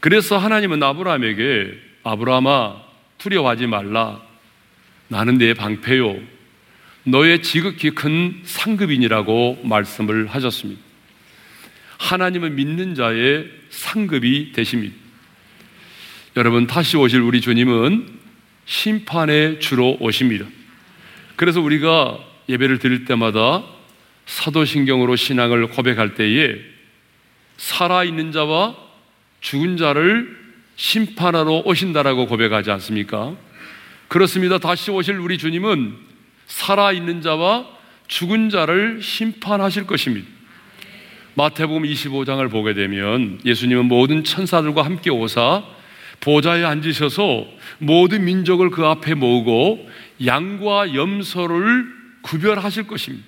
그래서 0.00 0.36
하나님은 0.36 0.82
아브라함에게 0.82 1.78
아브라함아 2.02 2.82
두려워하지 3.18 3.66
말라. 3.68 4.20
나는 5.08 5.38
내 5.38 5.54
방패요. 5.54 6.16
너의 7.04 7.42
지극히 7.42 7.90
큰 7.90 8.40
상급인이라고 8.44 9.60
말씀을 9.64 10.26
하셨습니다. 10.26 10.80
하나님은 11.98 12.56
믿는 12.56 12.94
자의 12.94 13.48
상급이 13.70 14.52
되십니다. 14.52 14.94
여러분, 16.36 16.66
다시 16.66 16.96
오실 16.96 17.20
우리 17.20 17.40
주님은 17.40 18.08
심판의 18.64 19.60
주로 19.60 19.96
오십니다. 20.00 20.46
그래서 21.42 21.60
우리가 21.60 22.20
예배를 22.48 22.78
드릴 22.78 23.04
때마다 23.04 23.64
사도신경으로 24.26 25.16
신앙을 25.16 25.70
고백할 25.70 26.14
때에 26.14 26.54
살아있는 27.56 28.30
자와 28.30 28.76
죽은 29.40 29.76
자를 29.76 30.38
심판하러 30.76 31.62
오신다라고 31.64 32.28
고백하지 32.28 32.70
않습니까? 32.70 33.34
그렇습니다. 34.06 34.58
다시 34.58 34.92
오실 34.92 35.16
우리 35.16 35.36
주님은 35.36 35.96
살아있는 36.46 37.22
자와 37.22 37.66
죽은 38.06 38.48
자를 38.48 39.02
심판하실 39.02 39.88
것입니다. 39.88 40.28
마태복음 41.34 41.82
25장을 41.82 42.48
보게 42.52 42.72
되면 42.72 43.40
예수님은 43.44 43.86
모든 43.86 44.22
천사들과 44.22 44.84
함께 44.84 45.10
오사 45.10 45.64
보좌에 46.22 46.62
앉으셔서 46.62 47.46
모든 47.78 48.24
민족을 48.24 48.70
그 48.70 48.86
앞에 48.86 49.14
모으고 49.14 49.90
양과 50.24 50.94
염소를 50.94 51.86
구별하실 52.22 52.86
것입니다. 52.86 53.26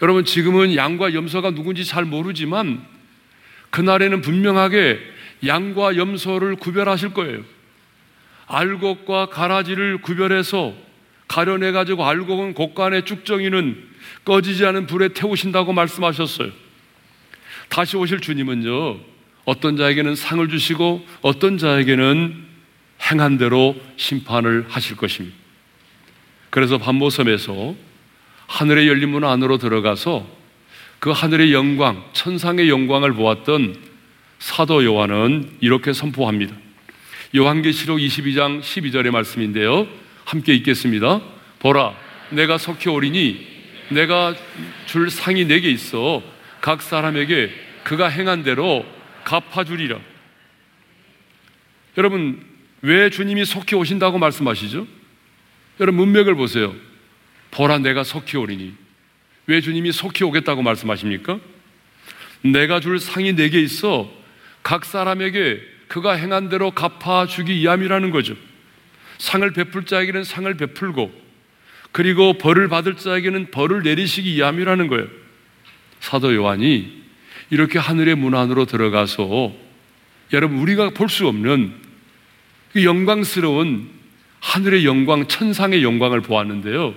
여러분 0.00 0.24
지금은 0.24 0.74
양과 0.74 1.14
염소가 1.14 1.50
누군지 1.50 1.84
잘 1.84 2.04
모르지만 2.04 2.84
그날에는 3.70 4.20
분명하게 4.20 5.00
양과 5.46 5.96
염소를 5.96 6.56
구별하실 6.56 7.14
거예요. 7.14 7.42
알곡과 8.46 9.26
가라지를 9.26 9.98
구별해서 9.98 10.74
가려내 11.26 11.72
가지고 11.72 12.06
알곡은 12.06 12.54
곡간의 12.54 13.04
쭉정이는 13.04 13.88
꺼지지 14.24 14.64
않은 14.64 14.86
불에 14.86 15.08
태우신다고 15.08 15.72
말씀하셨어요. 15.72 16.50
다시 17.68 17.96
오실 17.96 18.20
주님은요. 18.20 19.00
어떤 19.44 19.76
자에게는 19.76 20.14
상을 20.14 20.46
주시고 20.48 21.06
어떤 21.20 21.58
자에게는 21.58 22.47
행한 23.02 23.38
대로 23.38 23.76
심판을 23.96 24.66
하실 24.68 24.96
것입니다. 24.96 25.36
그래서 26.50 26.78
반모섬에서 26.78 27.74
하늘의 28.46 28.88
열린 28.88 29.10
문 29.10 29.24
안으로 29.24 29.58
들어가서 29.58 30.26
그 30.98 31.10
하늘의 31.10 31.52
영광, 31.52 32.04
천상의 32.12 32.68
영광을 32.68 33.12
보았던 33.12 33.76
사도 34.38 34.84
요한은 34.84 35.58
이렇게 35.60 35.92
선포합니다. 35.92 36.54
요한계시록 37.36 37.98
22장 37.98 38.60
12절의 38.60 39.10
말씀인데요. 39.10 39.86
함께 40.24 40.54
읽겠습니다. 40.54 41.20
보라, 41.58 41.94
내가 42.30 42.58
속히 42.58 42.88
오리니 42.88 43.46
내가 43.90 44.34
줄 44.86 45.10
상이 45.10 45.44
내게 45.46 45.70
있어 45.70 46.22
각 46.60 46.82
사람에게 46.82 47.50
그가 47.84 48.08
행한 48.08 48.42
대로 48.42 48.84
갚아주리라. 49.24 49.98
여러분, 51.96 52.44
왜 52.82 53.10
주님이 53.10 53.44
속히 53.44 53.74
오신다고 53.74 54.18
말씀하시죠? 54.18 54.86
여러분, 55.80 56.00
문맥을 56.00 56.34
보세요. 56.34 56.74
보라, 57.50 57.78
내가 57.78 58.04
속히 58.04 58.36
오리니. 58.36 58.74
왜 59.46 59.60
주님이 59.60 59.92
속히 59.92 60.24
오겠다고 60.24 60.62
말씀하십니까? 60.62 61.40
내가 62.42 62.80
줄 62.80 63.00
상이 63.00 63.32
내게 63.34 63.60
있어 63.60 64.10
각 64.62 64.84
사람에게 64.84 65.60
그가 65.88 66.12
행한 66.12 66.48
대로 66.50 66.70
갚아 66.70 67.26
주기 67.26 67.54
위함이라는 67.54 68.10
거죠. 68.10 68.36
상을 69.16 69.50
베풀 69.52 69.84
자에게는 69.86 70.22
상을 70.22 70.52
베풀고 70.54 71.10
그리고 71.90 72.34
벌을 72.34 72.68
받을 72.68 72.96
자에게는 72.96 73.50
벌을 73.50 73.82
내리시기 73.82 74.34
위함이라는 74.34 74.86
거예요. 74.88 75.06
사도 76.00 76.34
요한이 76.34 77.02
이렇게 77.50 77.78
하늘의 77.78 78.14
문 78.14 78.34
안으로 78.34 78.66
들어가서 78.66 79.52
여러분 80.32 80.58
우리가 80.58 80.90
볼 80.90 81.08
수 81.08 81.26
없는 81.26 81.72
그 82.72 82.84
영광스러운 82.84 83.90
하늘의 84.40 84.84
영광, 84.84 85.26
천상의 85.26 85.82
영광을 85.82 86.20
보았는데요. 86.20 86.94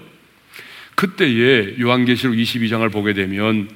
그때에 0.95 1.79
요한계시록 1.79 2.35
22장을 2.35 2.91
보게 2.91 3.13
되면 3.13 3.69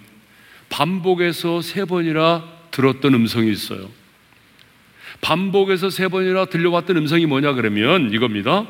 반복해서 0.70 1.62
세 1.62 1.86
번이나 1.86 2.44
들었던 2.72 3.14
음성이 3.14 3.52
있어요. 3.52 3.90
반복해서 5.22 5.90
세 5.90 6.08
번이나 6.08 6.46
들려왔던 6.46 6.98
음성이 6.98 7.26
뭐냐 7.26 7.54
그러면 7.54 8.12
이겁니다. 8.14 8.68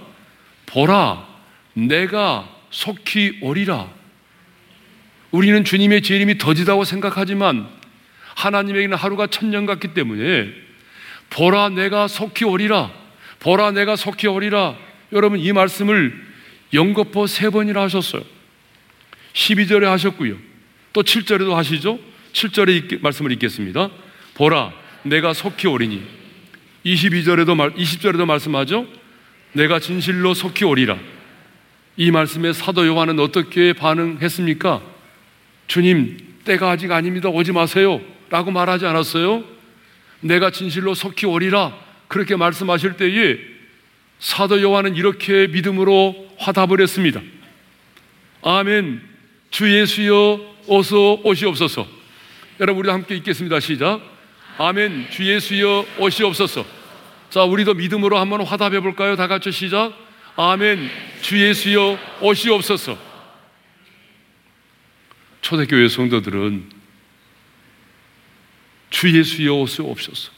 보라, 0.68 1.28
내가 1.74 2.50
속히 2.70 3.40
오리라. 3.42 3.90
우리는 5.32 5.64
주님의 5.64 6.02
재림이 6.02 6.38
더디다고 6.38 6.86
생각하지만 6.86 7.68
하나님에게는 8.36 8.96
하루가 8.98 9.28
천년 9.28 9.66
같기 9.66 9.90
때문에 9.90 10.50
보라, 11.30 11.70
내가 11.70 12.08
속히 12.08 12.46
오리라. 12.46 13.05
보라, 13.46 13.70
내가 13.70 13.96
속히 13.96 14.26
오리라. 14.26 14.76
여러분 15.12 15.40
이 15.40 15.54
말씀을 15.54 16.20
연거포 16.74 17.28
세 17.28 17.52
번이나 17.52 17.84
하셨어요. 17.84 18.24
12절에 19.34 19.84
하셨고요. 19.84 20.36
또 20.94 21.04
7절에도 21.04 21.54
하시죠. 21.54 22.00
7절에 22.34 23.04
말씀을 23.04 23.32
읽겠습니다. 23.34 23.92
보라, 24.34 24.74
내가 25.04 25.34
속히 25.34 25.68
오리니. 25.68 26.02
22절에도 26.88 27.56
말, 27.56 27.72
20절에도 27.76 28.26
말씀하죠. 28.26 28.88
내가 29.54 29.80
진실로 29.80 30.34
속히 30.34 30.66
오리라. 30.66 30.98
이 31.98 32.10
말씀에 32.10 32.52
사도 32.52 32.88
요한은 32.88 33.20
어떻게 33.20 33.74
반응했습니까? 33.74 34.82
주님, 35.68 36.18
때가 36.46 36.72
아직 36.72 36.92
아닙니다. 36.92 37.30
오지 37.30 37.52
마세요. 37.52 38.02
라고 38.32 38.50
말하지 38.50 38.88
않았어요? 38.88 39.44
내가 40.22 40.50
진실로 40.50 40.96
속히 40.96 41.28
오리라. 41.28 41.85
그렇게 42.15 42.38
말씀하실 42.38 42.93
때에 42.93 43.38
사도 44.19 44.62
요한은 44.62 44.95
이렇게 44.95 45.47
믿음으로 45.47 46.15
화답을 46.38 46.80
했습니다. 46.80 47.21
아멘. 48.41 49.01
주 49.51 49.69
예수여 49.69 50.39
어서 50.69 51.15
오시옵소서. 51.25 51.86
여러분 52.62 52.86
우리 52.86 52.89
함께 52.89 53.17
읽겠습니다. 53.17 53.60
시작. 53.60 53.99
아멘. 54.58 55.10
주 55.10 55.25
예수여 55.25 55.86
오시옵소서. 55.99 56.65
자, 57.32 57.43
우리도 57.43 57.73
믿음으로 57.73 58.17
한번 58.17 58.45
화답해 58.45 58.80
볼까요? 58.80 59.17
다 59.17 59.28
같이 59.28 59.51
시작. 59.51 59.91
아멘. 60.38 60.89
주 61.21 61.38
예수여 61.38 61.99
오시옵소서. 62.21 62.97
초대교회 65.41 65.89
성도들은 65.89 66.69
주 68.89 69.17
예수여 69.17 69.54
오시옵소서. 69.54 70.35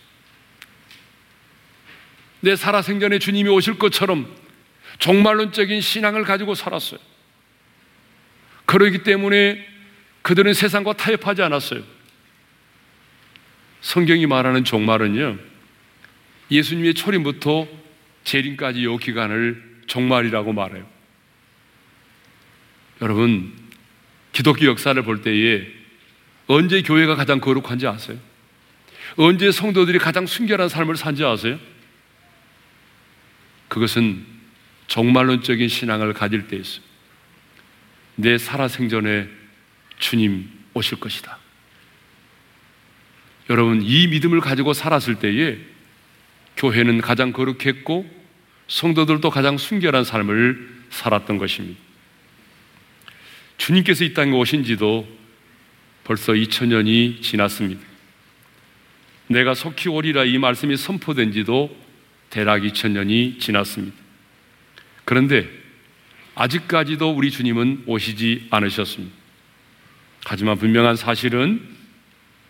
내 2.42 2.56
살아생전에 2.56 3.20
주님이 3.20 3.50
오실 3.50 3.78
것처럼 3.78 4.34
종말론적인 5.00 5.82
신앙을 5.82 6.24
가지고 6.24 6.56
살았어요. 6.56 7.00
그러기 8.66 9.04
때문에 9.04 9.66
그들은 10.22 10.54
세상과 10.54 10.94
타협하지 10.94 11.42
않았어요. 11.42 11.84
성경이 13.82 14.26
말하는 14.26 14.64
종말은요, 14.64 15.38
예수님의 16.52 16.94
초림부터 16.96 17.68
재림까지 18.24 18.84
요 18.84 18.98
기간을 18.98 19.84
종말이라고 19.88 20.52
말해요. 20.52 20.86
여러분, 23.02 23.54
기독교 24.32 24.66
역사를 24.66 25.02
볼 25.02 25.22
때에 25.22 25.66
언제 26.48 26.82
교회가 26.82 27.16
가장 27.16 27.40
거룩한지 27.40 27.88
아세요? 27.88 28.18
언제 29.16 29.52
성도들이 29.52 30.00
가장 30.00 30.26
순결한 30.26 30.68
삶을 30.70 30.98
산지 30.98 31.24
아세요? 31.24 31.60
그것은 33.68 34.26
종말론적인 34.88 35.68
신앙을 35.68 36.14
가질 36.14 36.48
때 36.48 36.58
있어요. 36.58 36.82
내 38.16 38.38
살아생전에 38.38 39.28
주님 40.00 40.50
오실 40.74 41.00
것이다. 41.00 41.38
여러분, 43.50 43.82
이 43.82 44.08
믿음을 44.08 44.40
가지고 44.42 44.74
살았을 44.74 45.16
때에 45.16 45.58
교회는 46.58 47.02
가장 47.02 47.32
거룩했고 47.32 48.10
성도들도 48.68 49.30
가장 49.30 49.58
순결한 49.58 50.04
삶을 50.04 50.78
살았던 50.90 51.38
것입니다. 51.38 51.80
주님께서 53.58 54.04
이 54.04 54.14
땅에 54.14 54.32
오신 54.32 54.64
지도 54.64 55.08
벌써 56.04 56.34
2000년이 56.34 57.22
지났습니다. 57.22 57.82
내가 59.28 59.54
속히 59.54 59.90
오리라 59.90 60.24
이 60.24 60.38
말씀이 60.38 60.78
선포된 60.78 61.32
지도 61.32 61.76
대략 62.30 62.62
2000년이 62.62 63.40
지났습니다. 63.40 63.96
그런데 65.06 65.50
아직까지도 66.36 67.12
우리 67.12 67.32
주님은 67.32 67.84
오시지 67.88 68.48
않으셨습니다. 68.52 69.16
하지만 70.26 70.58
분명한 70.58 70.96
사실은 70.96 71.62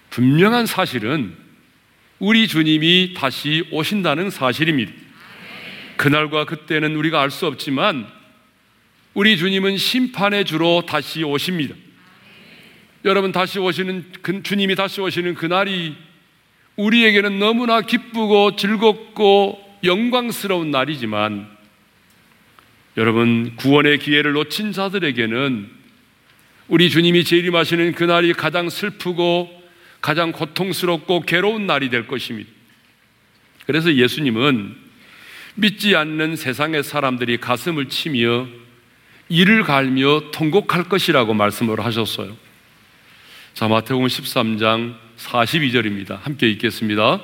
분명한 0.09 0.65
사실은 0.65 1.35
우리 2.19 2.47
주님이 2.47 3.13
다시 3.15 3.67
오신다는 3.71 4.29
사실입니다. 4.29 4.91
그날과 5.97 6.45
그때는 6.45 6.95
우리가 6.95 7.21
알 7.21 7.29
수 7.29 7.45
없지만 7.45 8.07
우리 9.13 9.37
주님은 9.37 9.77
심판의 9.77 10.45
주로 10.45 10.83
다시 10.85 11.23
오십니다. 11.23 11.75
여러분 13.05 13.31
다시 13.31 13.59
오시는 13.59 14.11
그, 14.21 14.43
주님이 14.43 14.75
다시 14.75 15.01
오시는 15.01 15.35
그날이 15.35 15.95
우리에게는 16.75 17.39
너무나 17.39 17.81
기쁘고 17.81 18.55
즐겁고 18.55 19.66
영광스러운 19.83 20.71
날이지만 20.71 21.47
여러분 22.97 23.55
구원의 23.57 23.99
기회를 23.99 24.33
놓친 24.33 24.71
자들에게는 24.71 25.69
우리 26.67 26.89
주님이 26.89 27.23
재림하시는 27.23 27.93
그날이 27.93 28.33
가장 28.33 28.69
슬프고 28.69 29.49
가장 30.01 30.31
고통스럽고 30.31 31.21
괴로운 31.21 31.67
날이 31.67 31.89
될 31.89 32.07
것입니다. 32.07 32.49
그래서 33.65 33.93
예수님은 33.93 34.75
믿지 35.55 35.95
않는 35.95 36.35
세상의 36.35 36.83
사람들이 36.83 37.37
가슴을 37.37 37.89
치며 37.89 38.47
이를 39.29 39.63
갈며 39.63 40.31
통곡할 40.31 40.85
것이라고 40.85 41.33
말씀을 41.33 41.83
하셨어요. 41.83 42.35
자, 43.53 43.67
마태복음 43.67 44.07
13장 44.07 44.95
42절입니다. 45.17 46.21
함께 46.21 46.49
읽겠습니다. 46.49 47.21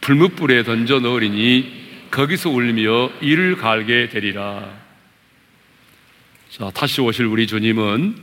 불뭇불에 0.00 0.64
던져 0.64 1.00
넣으리니 1.00 1.85
거기서 2.16 2.48
울며 2.48 3.12
이를 3.20 3.56
갈게 3.56 4.08
되리라. 4.08 4.74
자, 6.48 6.70
다시 6.70 7.02
오실 7.02 7.26
우리 7.26 7.46
주님은 7.46 8.16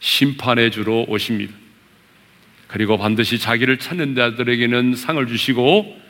심판의 0.00 0.72
주로 0.72 1.04
오십니다. 1.06 1.54
그리고 2.66 2.98
반드시 2.98 3.38
자기를 3.38 3.78
찾는 3.78 4.16
자들에게는 4.16 4.96
상을 4.96 5.24
주시고 5.24 6.02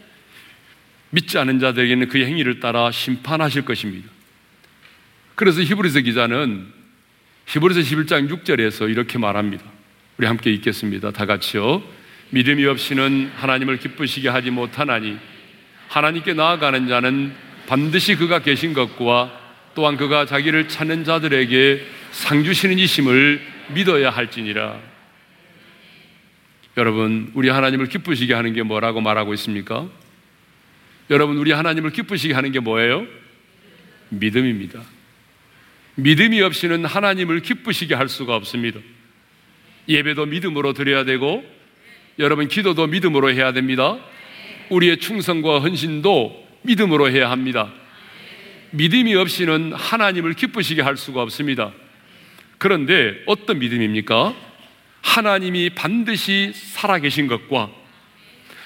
믿지 1.11 1.37
않은 1.37 1.59
자들에게는 1.59 2.09
그의 2.09 2.25
행위를 2.25 2.61
따라 2.61 2.91
심판하실 2.91 3.67
것입니다. 3.67 4.09
그래서 5.35 5.63
히브리서 5.63 6.01
기자는 6.01 6.67
히브리서 7.45 7.81
11장 7.81 8.31
6절에서 8.31 8.91
이렇게 8.91 9.19
말합니다. 9.19 9.65
우리 10.17 10.27
함께 10.27 10.51
읽겠습니다. 10.55 11.11
다 11.11 11.27
같이요. 11.27 11.83
믿음이 12.31 12.65
없이는 12.65 13.33
하나님을 13.37 13.77
기쁘시게 13.81 14.31
하지 14.31 14.51
못하나니 14.51 15.19
하나님께 15.89 16.35
나아가는 16.35 16.87
자는 16.87 17.35
반드시 17.67 18.17
그가 18.17 18.41
계신 18.41 18.73
것과 18.73 19.39
또한 19.75 19.97
그가 19.97 20.27
자기를 20.27 20.69
찾는 20.69 21.05
자들에게 21.05 21.87
상 22.13 22.45
주시는 22.45 22.79
이심을 22.79 23.41
믿어야 23.75 24.11
할지니라. 24.11 24.79
여러분, 26.77 27.31
우리 27.35 27.49
하나님을 27.49 27.87
기쁘시게 27.89 28.35
하는 28.35 28.53
게 28.53 28.63
뭐라고 28.63 29.01
말하고 29.01 29.35
있습니까? 29.35 29.89
여러분, 31.11 31.37
우리 31.37 31.53
하나님을 31.53 31.91
기쁘시게 31.91 32.35
하는 32.35 32.53
게 32.53 32.61
뭐예요? 32.61 33.07
믿음입니다. 34.11 34.81
믿음이 35.97 36.41
없이는 36.41 36.85
하나님을 36.85 37.41
기쁘시게 37.41 37.95
할 37.95 38.09
수가 38.09 38.37
없습니다. 38.37 38.79
예배도 39.89 40.27
믿음으로 40.27 40.73
드려야 40.73 41.05
되고, 41.05 41.45
여러분, 42.19 42.49
기도도 42.49 42.87
믿음으로 42.87 43.33
해야 43.33 43.53
됩니다. 43.53 43.99
우리의 44.71 44.99
충성과 44.99 45.61
헌신도 45.61 46.47
믿음으로 46.63 47.11
해야 47.11 47.31
합니다. 47.31 47.73
믿음이 48.71 49.15
없이는 49.15 49.73
하나님을 49.73 50.35
기쁘시게 50.35 50.83
할 50.83 50.97
수가 50.97 51.23
없습니다. 51.23 51.73
그런데 52.59 53.15
어떤 53.27 53.59
믿음입니까? 53.59 54.35
하나님이 55.01 55.71
반드시 55.71 56.53
살아계신 56.55 57.29
것과 57.29 57.71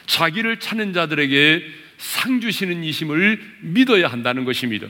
자기를 0.06 0.58
찾는 0.58 0.92
자들에게 0.92 1.62
상 1.98 2.40
주시는 2.40 2.82
이심을 2.82 3.40
믿어야 3.60 4.08
한다는 4.08 4.44
것입니다. 4.44 4.88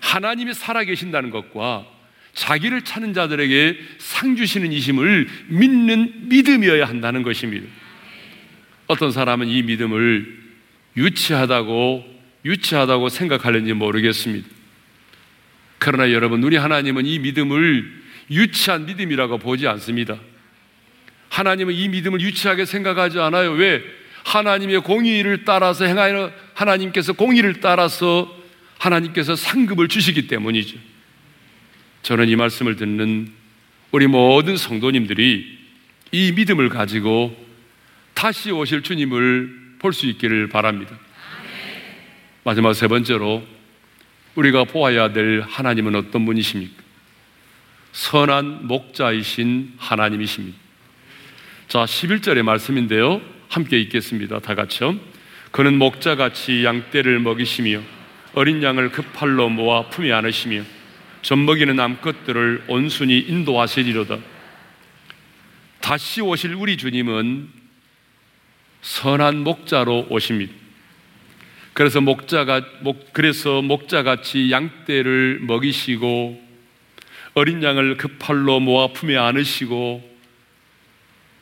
하나님이 0.00 0.54
살아계신다는 0.54 1.30
것과 1.30 1.86
자기를 2.34 2.82
찾는 2.82 3.12
자들에게 3.12 3.78
상 3.98 4.36
주시는 4.36 4.72
이심을 4.72 5.28
믿는 5.48 6.28
믿음이어야 6.28 6.86
한다는 6.86 7.22
것입니다. 7.22 7.66
어떤 8.92 9.10
사람은 9.10 9.48
이 9.48 9.62
믿음을 9.62 10.42
유치하다고 10.96 12.12
유치하다고 12.44 13.08
생각하는지 13.08 13.72
모르겠습니다. 13.72 14.48
그러나 15.78 16.12
여러분, 16.12 16.42
우리 16.42 16.56
하나님은 16.56 17.06
이 17.06 17.18
믿음을 17.18 18.02
유치한 18.30 18.86
믿음이라고 18.86 19.38
보지 19.38 19.66
않습니다. 19.66 20.18
하나님은 21.30 21.74
이 21.74 21.88
믿음을 21.88 22.20
유치하게 22.20 22.66
생각하지 22.66 23.18
않아요. 23.18 23.52
왜? 23.52 23.82
하나님의 24.24 24.82
공의를 24.82 25.44
따라서 25.44 25.84
행하여 25.84 26.32
하나님께서 26.54 27.14
공의를 27.14 27.60
따라서 27.60 28.30
하나님께서 28.78 29.34
상급을 29.34 29.88
주시기 29.88 30.26
때문이죠. 30.26 30.76
저는 32.02 32.28
이 32.28 32.36
말씀을 32.36 32.76
듣는 32.76 33.32
우리 33.90 34.06
모든 34.06 34.56
성도님들이 34.56 35.58
이 36.12 36.32
믿음을 36.32 36.68
가지고 36.68 37.41
다시 38.22 38.52
오실 38.52 38.82
주님을 38.82 39.78
볼 39.80 39.92
수 39.92 40.06
있기를 40.06 40.48
바랍니다. 40.48 40.96
마지막 42.44 42.72
세 42.72 42.86
번째로 42.86 43.42
우리가 44.36 44.62
보아야 44.62 45.12
될 45.12 45.40
하나님은 45.40 45.96
어떤 45.96 46.24
분이십니까? 46.24 46.80
선한 47.90 48.68
목자이신 48.68 49.72
하나님이십니다. 49.76 50.56
자, 51.66 51.84
11절의 51.84 52.42
말씀인데요. 52.42 53.20
함께 53.48 53.80
읽겠습니다. 53.80 54.38
다 54.38 54.54
같이요. 54.54 54.94
그는 55.50 55.76
목자같이 55.78 56.64
양떼를 56.64 57.18
먹이시며 57.18 57.82
어린 58.34 58.62
양을 58.62 58.92
그 58.92 59.02
팔로 59.02 59.48
모아 59.48 59.88
품에 59.88 60.12
안으시며 60.12 60.62
젖먹이는 61.22 61.80
암컷들을 61.80 62.66
온순히 62.68 63.18
인도하시리로다. 63.18 64.18
다시 65.80 66.20
오실 66.20 66.54
우리 66.54 66.76
주님은 66.76 67.61
선한 68.82 69.38
목자로 69.38 70.08
오십니다. 70.10 70.52
그래서 71.72 72.00
목자가 72.00 72.60
목 72.82 73.12
그래서 73.12 73.62
목자같이 73.62 74.50
양떼를 74.50 75.40
먹이시고 75.42 76.42
어린 77.34 77.62
양을 77.62 77.96
그 77.96 78.08
팔로 78.18 78.60
모아 78.60 78.88
품에 78.88 79.16
안으시고 79.16 80.12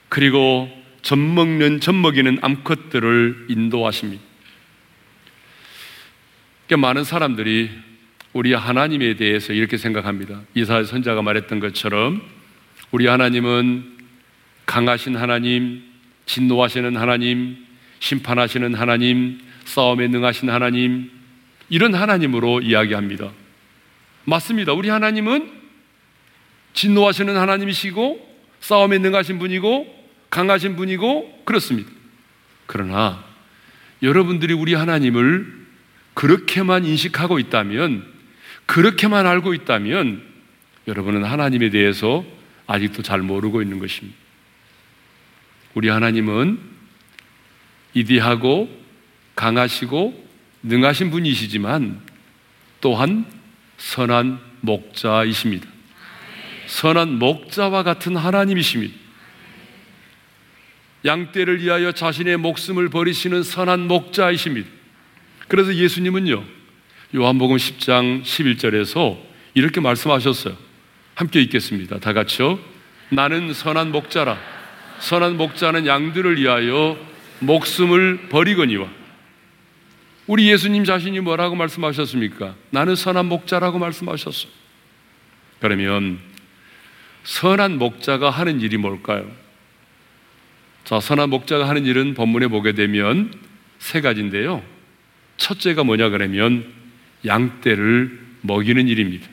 그리고 0.09 0.71
젖 1.03 1.19
먹는 1.19 1.81
젖 1.81 1.93
먹이는 1.95 2.39
암컷들을 2.43 3.47
인도하십니다. 3.49 4.23
그러니까 6.67 6.87
많은 6.87 7.05
사람들이 7.05 7.71
우리 8.33 8.55
하나님에 8.55 9.15
대해서 9.15 9.53
이렇게 9.53 9.77
생각합니다. 9.77 10.43
이사야 10.55 10.85
선자가 10.85 11.23
말했던 11.23 11.59
것처럼 11.59 12.23
우리 12.93 13.09
하나님은 13.09 13.99
강하신 14.67 15.17
하나님, 15.17 15.90
진노하시는 16.31 16.97
하나님, 16.97 17.57
심판하시는 17.99 18.75
하나님, 18.77 19.41
싸움에 19.65 20.07
능하신 20.07 20.49
하나님, 20.49 21.11
이런 21.69 21.93
하나님으로 21.93 22.61
이야기합니다. 22.61 23.33
맞습니다. 24.25 24.73
우리 24.73 24.91
하나님은 24.91 25.51
진노하시는 26.73 27.37
하나님이시고 27.37 28.29
싸움에 28.61 28.99
능하신 28.99 29.41
분이고 29.41 29.93
강하신 30.31 30.77
분이고 30.77 31.43
그렇습니다. 31.45 31.91
그러나 32.67 33.25
여러분들이 34.01 34.55
우리 34.55 34.75
하나님을 34.75 35.67
그렇게만 36.15 36.85
인식하고 36.85 37.41
있다면 37.41 38.07
그렇게만 38.67 39.27
알고 39.27 39.53
있다면 39.55 40.23
여러분은 40.87 41.25
하나님에 41.25 41.71
대해서 41.71 42.25
아직도 42.69 43.03
잘 43.03 43.21
모르고 43.21 43.63
있는 43.63 43.81
것입니다. 43.81 44.20
우리 45.75 45.89
하나님은 45.89 46.59
이디하고 47.95 48.69
강하시고 49.37 50.29
능하신 50.63 51.11
분이시지만 51.11 52.01
또한 52.81 53.25
선한 53.79 54.39
목자이십니다. 54.61 55.67
선한 56.67 57.19
목자와 57.19 57.83
같은 57.83 58.17
하나님이십니다. 58.17 58.95
양떼를 61.05 61.63
위하여 61.63 61.93
자신의 61.93 62.37
목숨을 62.37 62.91
버리시는 62.91 63.43
선한 63.43 63.89
목자이십니다. 63.89 64.69
그래서 65.49 65.75
예수님은요, 65.75 66.45
요한복음 67.15 67.57
10장 67.57 68.23
11절에서 68.23 69.19
이렇게 69.55 69.81
말씀하셨어요. 69.81 70.57
함께 71.15 71.41
읽겠습니다. 71.43 71.99
다 71.99 72.13
같이요. 72.13 72.61
나는 73.09 73.53
선한 73.53 73.91
목자라. 73.93 74.39
선한 75.01 75.37
목자는 75.37 75.87
양들을 75.87 76.39
위하여 76.39 76.97
목숨을 77.41 78.29
버리거니와. 78.29 78.89
우리 80.27 80.49
예수님 80.49 80.85
자신이 80.85 81.21
뭐라고 81.21 81.57
말씀하셨습니까? 81.57 82.55
나는 82.71 82.95
선한 82.95 83.27
목자라고 83.27 83.79
말씀하셨어. 83.79 84.49
그러면 85.59 86.19
선한 87.25 87.79
목자가 87.79 88.31
하는 88.31 88.61
일이 88.61 88.77
뭘까요? 88.77 89.31
자, 90.85 91.01
선한 91.01 91.31
목자가 91.31 91.69
하는 91.69 91.85
일은 91.85 92.15
본문에 92.15 92.49
보게 92.49 92.73
되면 92.73 93.33
세 93.79 94.01
가지인데요. 94.01 94.63
첫째가 95.37 95.85
뭐냐 95.85 96.11
그러면 96.11 96.73
양떼를 97.27 98.21
먹이는 98.43 98.89
일입니다. 98.89 99.27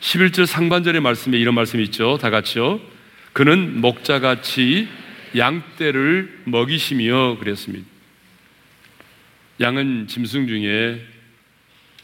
11절 0.00 0.46
상반절의 0.46 1.00
말씀에 1.00 1.38
이런 1.38 1.54
말씀이 1.54 1.82
있죠. 1.84 2.18
다 2.18 2.30
같이요. 2.30 2.91
그는 3.32 3.80
목자같이 3.80 4.88
양떼를 5.36 6.42
먹이시며 6.44 7.38
그랬습니다. 7.38 7.86
양은 9.60 10.06
짐승 10.08 10.46
중에 10.48 11.02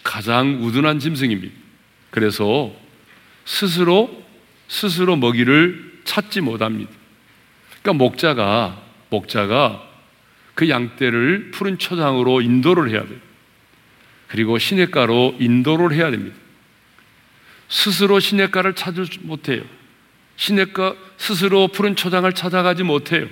가장 0.03 0.65
우둔한 0.65 0.99
짐승입니다. 1.01 1.55
그래서 2.11 2.73
스스로 3.45 4.25
스스로 4.69 5.17
먹이를 5.17 6.01
찾지 6.05 6.41
못합니다. 6.41 6.91
그러니까 7.83 7.93
목자가 7.93 8.83
목자가 9.11 9.87
그 10.55 10.69
양떼를 10.69 11.51
푸른 11.53 11.79
초장으로 11.79 12.41
인도를 12.41 12.91
해야 12.91 13.05
돼요. 13.05 13.19
그리고 14.29 14.59
시냇가로 14.59 15.37
인도를 15.39 15.93
해야 15.93 16.11
됩니다. 16.11 16.37
스스로 17.69 18.19
시냇가를 18.21 18.75
찾지 18.75 19.21
못해요. 19.23 19.63
시냇가 20.39 20.95
스스로 21.19 21.69
푸른 21.69 21.97
초장을 21.97 22.33
찾아가지 22.33 22.85
못해요. 22.85 23.27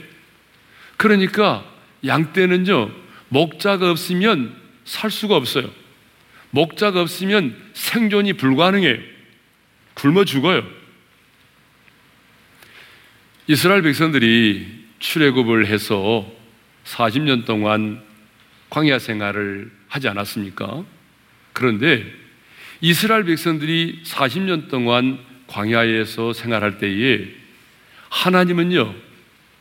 그러니까 0.97 1.65
양떼는요 2.05 2.91
목자가 3.29 3.91
없으면 3.91 4.55
살 4.85 5.11
수가 5.11 5.37
없어요. 5.37 5.71
목자가 6.51 7.01
없으면 7.01 7.57
생존이 7.75 8.35
불가능해요. 8.35 8.99
굶어 9.95 10.25
죽어요. 10.25 10.67
이스라엘 13.47 13.83
백성들이 13.83 14.87
출애굽을 14.99 15.67
해서 15.67 16.29
40년 16.85 17.45
동안 17.45 18.03
광야 18.69 18.99
생활을 18.99 19.71
하지 19.89 20.09
않았습니까? 20.09 20.85
그런데 21.53 22.05
이스라엘 22.81 23.25
백성들이 23.25 24.03
40년 24.05 24.69
동안 24.69 25.19
광야에서 25.47 26.33
생활할 26.33 26.79
때에 26.79 27.27
하나님은요, 28.09 28.95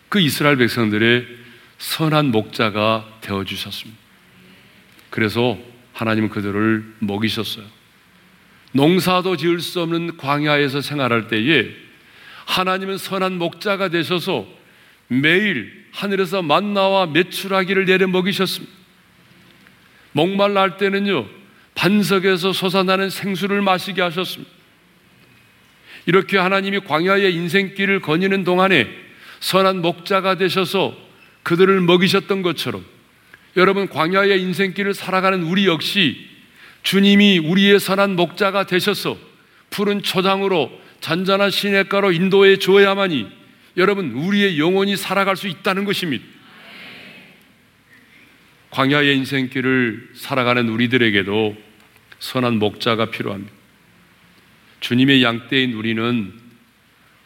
그 0.10 0.20
이스라엘 0.20 0.58
백성들의 0.58 1.26
선한 1.78 2.32
목자가 2.32 3.08
되어 3.22 3.44
주셨습니다. 3.44 4.00
그래서 5.10 5.58
하나님은 5.94 6.30
그들을 6.30 6.96
먹이셨어요. 7.00 7.66
농사도 8.72 9.38
지을 9.38 9.62
수 9.62 9.82
없는 9.82 10.18
광야에서 10.18 10.82
생활할 10.82 11.28
때에 11.28 11.70
하나님은 12.46 12.98
선한 12.98 13.38
목자가 13.38 13.90
되셔서 13.90 14.48
매일 15.08 15.86
하늘에서 15.92 16.42
만나와 16.42 17.06
메추라기를 17.06 17.86
내려 17.86 18.08
먹이셨습니다. 18.08 18.74
목말라 20.12 20.62
할 20.62 20.78
때는요, 20.78 21.28
반석에서 21.76 22.54
솟아나는 22.54 23.10
생수를 23.10 23.62
마시게 23.62 24.02
하셨습니다. 24.02 24.55
이렇게 26.06 26.38
하나님이 26.38 26.80
광야의 26.82 27.34
인생길을 27.34 28.00
거니는 28.02 28.44
동안에 28.44 28.88
선한 29.40 29.82
목자가 29.82 30.36
되셔서 30.36 30.96
그들을 31.44 31.82
먹이셨던 31.82 32.42
것처럼 32.42 32.86
여러분 33.58 33.88
광야의 33.88 34.42
인생길을 34.42 34.94
살아가는 34.94 35.44
우리 35.44 35.68
역시 35.68 36.28
주님이 36.84 37.40
우리의 37.40 37.80
선한 37.80 38.16
목자가 38.16 38.66
되셔서 38.66 39.18
푸른 39.70 40.02
초장으로 40.02 40.72
잔잔한 41.00 41.52
시냇가로 41.52 42.12
인도해 42.12 42.58
주어야만이 42.58 43.28
여러분 43.78 44.12
우리의 44.12 44.60
영혼이 44.60 44.96
살아갈 44.96 45.36
수 45.36 45.48
있다는 45.48 45.86
것입니다. 45.86 46.24
광야의 48.72 49.16
인생길을 49.18 50.10
살아가는 50.16 50.68
우리들에게도 50.68 51.56
선한 52.20 52.60
목자가 52.60 53.10
필요합니다. 53.10 53.65
주님의 54.80 55.24
양떼인 55.24 55.74
우리는 55.74 56.34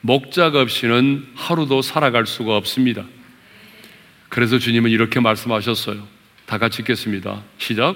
목자가 0.02 0.62
없이는 0.62 1.28
하루도 1.36 1.82
살아갈 1.82 2.26
수가 2.26 2.56
없습니다. 2.56 3.06
그래서 4.30 4.60
주님은 4.60 4.92
이렇게 4.92 5.20
말씀하셨어요. 5.20 6.08
다 6.46 6.58
같이 6.58 6.82
읽겠습니다. 6.82 7.44
시작. 7.58 7.96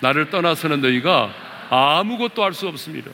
나를 0.00 0.30
떠나서는 0.30 0.80
너희가 0.80 1.34
아무것도 1.70 2.42
할 2.42 2.52
수 2.52 2.68
없습니다. 2.68 3.10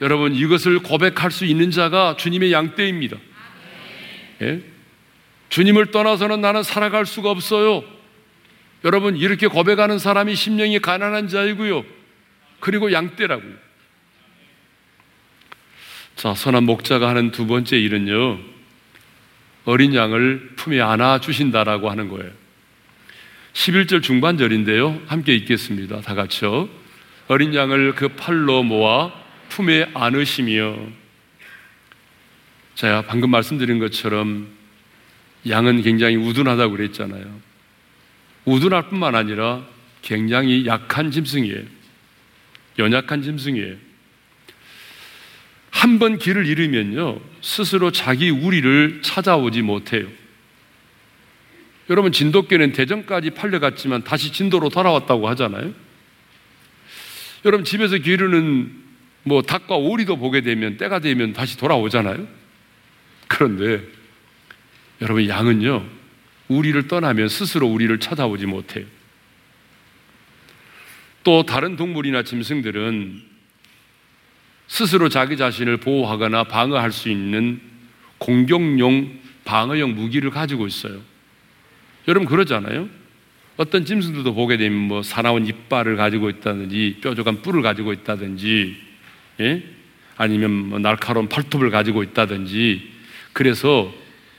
여러분, 0.00 0.34
이것을 0.34 0.80
고백할 0.80 1.30
수 1.30 1.44
있는 1.44 1.70
자가 1.70 2.16
주님의 2.16 2.52
양떼입니다. 2.52 3.16
예? 4.42 4.60
주님을 5.48 5.92
떠나서는 5.92 6.40
나는 6.40 6.62
살아갈 6.62 7.06
수가 7.06 7.30
없어요. 7.30 7.84
여러분, 8.84 9.16
이렇게 9.16 9.46
고백하는 9.46 9.98
사람이 9.98 10.34
심령이 10.34 10.80
가난한 10.80 11.28
자이고요. 11.28 11.84
그리고 12.60 12.92
양떼라고요. 12.92 13.63
자, 16.24 16.32
선한 16.32 16.64
목자가 16.64 17.10
하는 17.10 17.32
두 17.32 17.46
번째 17.46 17.78
일은요, 17.78 18.38
어린 19.66 19.94
양을 19.94 20.52
품에 20.56 20.80
안아 20.80 21.20
주신다라고 21.20 21.90
하는 21.90 22.08
거예요. 22.08 22.32
11절 23.52 24.02
중반절인데요. 24.02 25.02
함께 25.06 25.34
읽겠습니다. 25.34 26.00
다 26.00 26.14
같이요. 26.14 26.70
어린 27.28 27.54
양을 27.54 27.94
그 27.94 28.08
팔로 28.08 28.62
모아 28.62 29.12
품에 29.50 29.90
안으시며 29.92 30.78
제가 32.74 33.02
방금 33.02 33.28
말씀드린 33.28 33.78
것처럼 33.78 34.48
양은 35.46 35.82
굉장히 35.82 36.16
우둔하다고 36.16 36.74
그랬잖아요. 36.74 37.38
우둔할 38.46 38.88
뿐만 38.88 39.14
아니라 39.14 39.62
굉장히 40.00 40.64
약한 40.64 41.10
짐승이에요. 41.10 41.64
연약한 42.78 43.20
짐승이에요. 43.20 43.83
한 45.74 45.98
번 45.98 46.18
길을 46.18 46.46
잃으면요, 46.46 47.20
스스로 47.42 47.90
자기 47.90 48.30
우리를 48.30 49.02
찾아오지 49.02 49.62
못해요. 49.62 50.06
여러분 51.90 52.12
진돗개는 52.12 52.72
대전까지 52.72 53.30
팔려갔지만 53.30 54.04
다시 54.04 54.32
진도로 54.32 54.70
돌아왔다고 54.70 55.28
하잖아요. 55.30 55.74
여러분 57.44 57.64
집에서 57.64 57.98
기르는 57.98 58.72
뭐 59.24 59.42
닭과 59.42 59.76
오리도 59.76 60.16
보게 60.16 60.40
되면 60.40 60.78
때가 60.78 61.00
되면 61.00 61.32
다시 61.34 61.58
돌아오잖아요. 61.58 62.26
그런데 63.28 63.82
여러분 65.02 65.28
양은요 65.28 65.84
우리를 66.48 66.88
떠나면 66.88 67.28
스스로 67.28 67.66
우리를 67.66 67.98
찾아오지 67.98 68.46
못해요. 68.46 68.86
또 71.24 71.42
다른 71.42 71.76
동물이나 71.76 72.22
짐승들은 72.22 73.33
스스로 74.66 75.08
자기 75.08 75.36
자신을 75.36 75.78
보호하거나 75.78 76.44
방어할 76.44 76.92
수 76.92 77.08
있는 77.08 77.60
공격용 78.18 79.20
방어용 79.44 79.94
무기를 79.94 80.30
가지고 80.30 80.66
있어요. 80.66 81.00
여러분 82.08 82.28
그러잖아요. 82.28 82.88
어떤 83.56 83.84
짐승들도 83.84 84.34
보게 84.34 84.56
되면 84.56 84.78
뭐 84.78 85.02
사나운 85.02 85.46
이빨을 85.46 85.96
가지고 85.96 86.28
있다든지 86.28 86.98
뾰족한 87.02 87.42
뿔을 87.42 87.62
가지고 87.62 87.92
있다든지 87.92 88.76
예? 89.40 89.62
아니면 90.16 90.50
뭐 90.50 90.78
날카로운 90.78 91.28
팔톱을 91.28 91.70
가지고 91.70 92.02
있다든지 92.02 92.90
그래서 93.32 93.92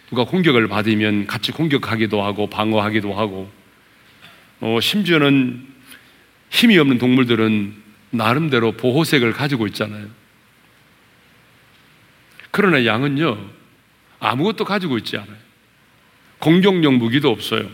누가 0.09 0.25
공격을 0.25 0.67
받으면 0.67 1.27
같이 1.27 1.51
공격하기도 1.51 2.21
하고 2.21 2.47
방어하기도 2.47 3.13
하고 3.13 3.49
어, 4.61 4.79
심지어는 4.81 5.65
힘이 6.49 6.77
없는 6.77 6.97
동물들은 6.97 7.73
나름대로 8.11 8.73
보호색을 8.73 9.33
가지고 9.33 9.67
있잖아요. 9.67 10.07
그러나 12.56 12.86
양은요 12.86 13.38
아무것도 14.22 14.63
가지고 14.63 14.98
있지 15.00 15.18
않아요. 15.18 15.36
공격용 16.39 16.98
무기도 17.00 17.30
없어요. 17.30 17.70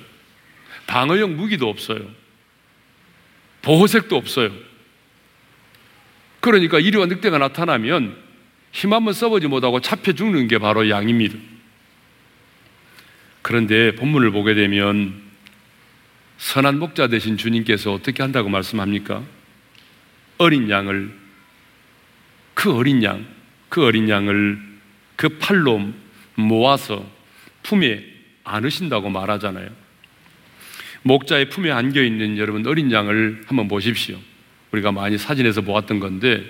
방어용 0.87 1.37
무기도 1.37 1.69
없어요. 1.69 1.99
보호색도 3.61 4.15
없어요. 4.15 4.51
그러니까 6.39 6.79
이리와 6.79 7.05
늑대가 7.05 7.37
나타나면 7.37 8.17
힘 8.71 8.91
한번 8.93 9.13
써보지 9.13 9.45
못하고 9.45 9.81
잡혀 9.81 10.13
죽는 10.13 10.47
게 10.47 10.57
바로 10.57 10.89
양입니다. 10.89 11.37
그런데 13.43 13.93
본문을 13.93 14.31
보게 14.31 14.55
되면 14.55 15.13
선한 16.39 16.79
목자 16.79 17.05
되신 17.05 17.37
주님께서 17.37 17.93
어떻게 17.93 18.23
한다고 18.23 18.49
말씀합니까? 18.49 19.21
어린 20.39 20.71
양을 20.71 21.15
그 22.55 22.75
어린 22.75 23.03
양, 23.03 23.27
그 23.69 23.85
어린 23.85 24.09
양을 24.09 24.70
그 25.21 25.37
팔로 25.37 25.93
모아서 26.33 27.07
품에 27.61 28.03
안으신다고 28.43 29.11
말하잖아요. 29.11 29.69
목자의 31.03 31.49
품에 31.49 31.69
안겨 31.69 32.01
있는 32.01 32.39
여러분 32.39 32.65
어린 32.65 32.91
양을 32.91 33.43
한번 33.45 33.67
보십시오. 33.67 34.17
우리가 34.71 34.91
많이 34.91 35.19
사진에서 35.19 35.61
보았던 35.61 35.99
건데 35.99 36.43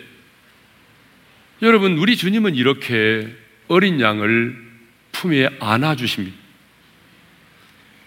여러분, 1.61 1.97
우리 1.97 2.15
주님은 2.15 2.55
이렇게 2.55 3.27
어린 3.67 3.99
양을 3.99 4.55
품에 5.11 5.49
안아 5.59 5.97
주십니다. 5.97 6.37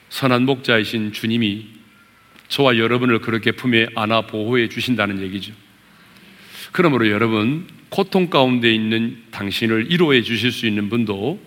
선한 0.08 0.46
목자이신 0.46 1.12
주님이 1.12 1.68
저와 2.48 2.78
여러분을 2.78 3.18
그렇게 3.18 3.52
품에 3.52 3.88
안아 3.94 4.22
보호해 4.22 4.70
주신다는 4.70 5.20
얘기죠. 5.20 5.52
그러므로 6.72 7.10
여러분, 7.10 7.68
고통 7.88 8.28
가운데 8.28 8.72
있는 8.72 9.22
당신을 9.30 9.90
위로해 9.90 10.22
주실 10.22 10.52
수 10.52 10.66
있는 10.66 10.88
분도 10.88 11.40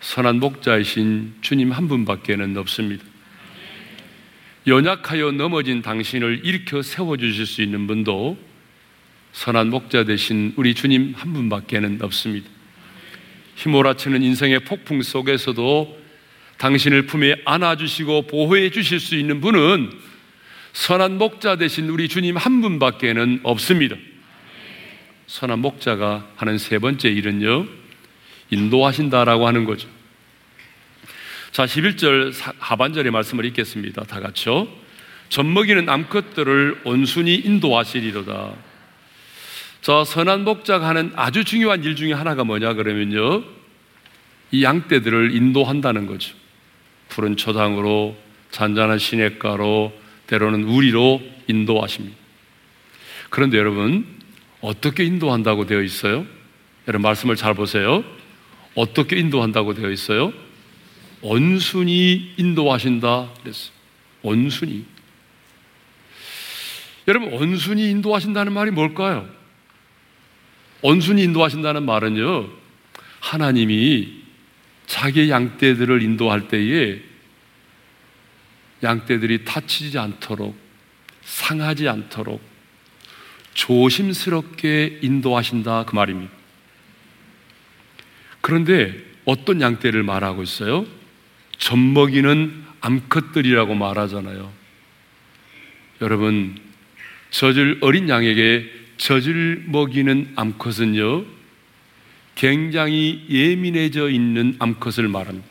선한 0.00 0.40
목자이신 0.40 1.34
주님 1.40 1.72
한 1.72 1.88
분밖에는 1.88 2.56
없습니다. 2.58 3.04
연약하여 4.66 5.32
넘어진 5.32 5.80
당신을 5.80 6.40
일으켜 6.44 6.82
세워 6.82 7.16
주실 7.16 7.46
수 7.46 7.62
있는 7.62 7.86
분도 7.86 8.36
선한 9.32 9.70
목자 9.70 10.04
되신 10.04 10.54
우리 10.56 10.74
주님 10.74 11.14
한 11.16 11.32
분밖에는 11.32 11.98
없습니다. 12.02 12.48
휘몰아치는 13.56 14.22
인생의 14.22 14.60
폭풍 14.60 15.02
속에서도 15.02 15.98
당신을 16.58 17.06
품에 17.06 17.36
안아주시고 17.44 18.28
보호해 18.28 18.70
주실 18.70 18.98
수 18.98 19.14
있는 19.14 19.40
분은 19.40 19.90
선한 20.72 21.18
목자 21.18 21.56
되신 21.56 21.88
우리 21.88 22.08
주님 22.08 22.36
한 22.36 22.60
분밖에는 22.60 23.40
없습니다. 23.42 23.96
선한 25.26 25.58
목자가 25.60 26.26
하는 26.36 26.58
세 26.58 26.78
번째 26.78 27.08
일은요, 27.08 27.66
인도하신다라고 28.50 29.46
하는 29.46 29.64
거죠. 29.64 29.88
자, 31.50 31.64
11절 31.64 32.32
하반절의 32.58 33.10
말씀을 33.12 33.44
읽겠습니다. 33.46 34.04
다 34.04 34.20
같이요. 34.20 34.68
젖먹이는 35.28 35.88
암컷들을 35.88 36.82
온순히 36.84 37.34
인도하시리로다. 37.34 38.52
저 39.80 40.04
선한 40.04 40.44
목자가 40.44 40.88
하는 40.88 41.12
아주 41.16 41.44
중요한 41.44 41.82
일 41.84 41.96
중에 41.96 42.12
하나가 42.12 42.44
뭐냐 42.44 42.74
그러면요. 42.74 43.44
이 44.50 44.62
양떼들을 44.62 45.34
인도한다는 45.34 46.06
거죠. 46.06 46.34
푸른 47.08 47.36
초장으로 47.36 48.16
잔잔한 48.50 48.98
시냇가로 48.98 49.92
때로는 50.26 50.64
우리로 50.64 51.22
인도하십니다. 51.46 52.16
그런데 53.30 53.58
여러분 53.58 54.15
어떻게 54.66 55.04
인도한다고 55.04 55.64
되어 55.66 55.80
있어요? 55.80 56.26
여러분 56.88 57.02
말씀을 57.02 57.36
잘 57.36 57.54
보세요. 57.54 58.02
어떻게 58.74 59.16
인도한다고 59.16 59.74
되어 59.74 59.90
있어요? 59.92 60.32
온순히 61.22 62.34
인도하신다 62.36 63.32
그랬어요. 63.40 63.72
온순히. 64.22 64.84
여러분 67.06 67.32
온순히 67.32 67.90
인도하신다는 67.90 68.52
말이 68.52 68.72
뭘까요? 68.72 69.28
온순히 70.82 71.22
인도하신다는 71.22 71.84
말은요. 71.84 72.48
하나님이 73.20 74.24
자기 74.86 75.30
양떼들을 75.30 76.02
인도할 76.02 76.48
때에 76.48 77.02
양떼들이 78.82 79.44
다치지 79.44 79.96
않도록 79.96 80.58
상하지 81.22 81.88
않도록 81.88 82.55
조심스럽게 83.56 84.98
인도하신다 85.00 85.86
그 85.86 85.94
말입니다. 85.94 86.30
그런데 88.42 88.94
어떤 89.24 89.60
양떼를 89.60 90.02
말하고 90.02 90.42
있어요? 90.42 90.86
젖먹이는 91.56 92.64
암컷들이라고 92.82 93.74
말하잖아요. 93.74 94.52
여러분, 96.02 96.54
젖을 97.30 97.78
어린 97.80 98.08
양에게 98.08 98.70
젖을 98.98 99.64
먹이는 99.66 100.32
암컷은요, 100.36 101.24
굉장히 102.34 103.24
예민해져 103.30 104.10
있는 104.10 104.54
암컷을 104.58 105.08
말합니다. 105.08 105.48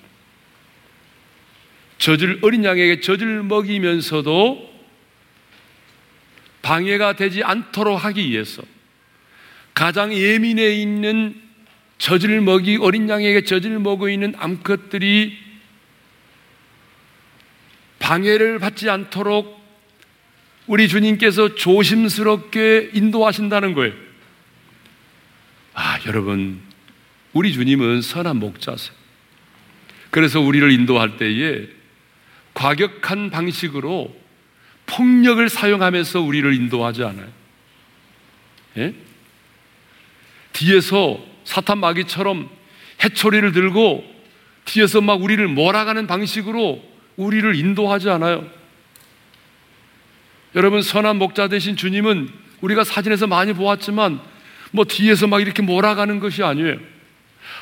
젖을 1.98 2.40
어린 2.44 2.64
양에게 2.64 3.00
젖을 3.02 3.42
먹이면서도 3.44 4.75
방해가 6.66 7.14
되지 7.14 7.44
않도록 7.44 8.04
하기 8.04 8.32
위해서 8.32 8.64
가장 9.76 10.12
예민해 10.12 10.74
있는 10.74 11.40
젖을 12.00 12.42
먹이 12.42 12.78
어린 12.82 13.08
양에게 13.08 13.44
젖을 13.44 13.78
먹고 13.78 14.10
있는 14.10 14.34
암컷들이 14.36 15.38
방해를 18.00 18.58
받지 18.58 18.90
않도록 18.90 19.64
우리 20.66 20.88
주님께서 20.88 21.54
조심스럽게 21.54 22.90
인도하신다는 22.94 23.76
거예요. 23.76 23.94
아, 25.76 26.00
여러분, 26.08 26.60
우리 27.34 27.54
주님은 27.54 28.02
선한 28.02 28.38
목자세요. 28.38 28.96
그래서 30.10 30.42
우리를 30.42 30.72
인도할 30.72 31.18
때에 31.18 31.68
과격한 32.56 33.30
방식으로 33.30 34.25
폭력을 34.86 35.48
사용하면서 35.50 36.22
우리를 36.22 36.54
인도하지 36.54 37.04
않아요. 37.04 37.28
예? 38.78 38.94
뒤에서 40.54 41.20
사탄 41.44 41.80
마귀처럼 41.80 42.50
해초리를 43.04 43.52
들고 43.52 44.04
뒤에서 44.66 45.02
막 45.02 45.22
우리를 45.22 45.46
몰아가는 45.48 46.08
방식으로 46.08 46.84
우리를 47.18 47.56
인도하지 47.56 48.10
않아요. 48.10 48.50
여러분, 50.56 50.82
선한 50.82 51.18
목자 51.18 51.48
되신 51.50 51.76
주님은 51.76 52.30
우리가 52.62 52.84
사진에서 52.84 53.28
많이 53.28 53.54
보았지만 53.54 54.20
뭐 54.72 54.86
뒤에서 54.86 55.28
막 55.28 55.42
이렇게 55.42 55.62
몰아가는 55.62 56.20
것이 56.20 56.44
아니에요. 56.44 56.78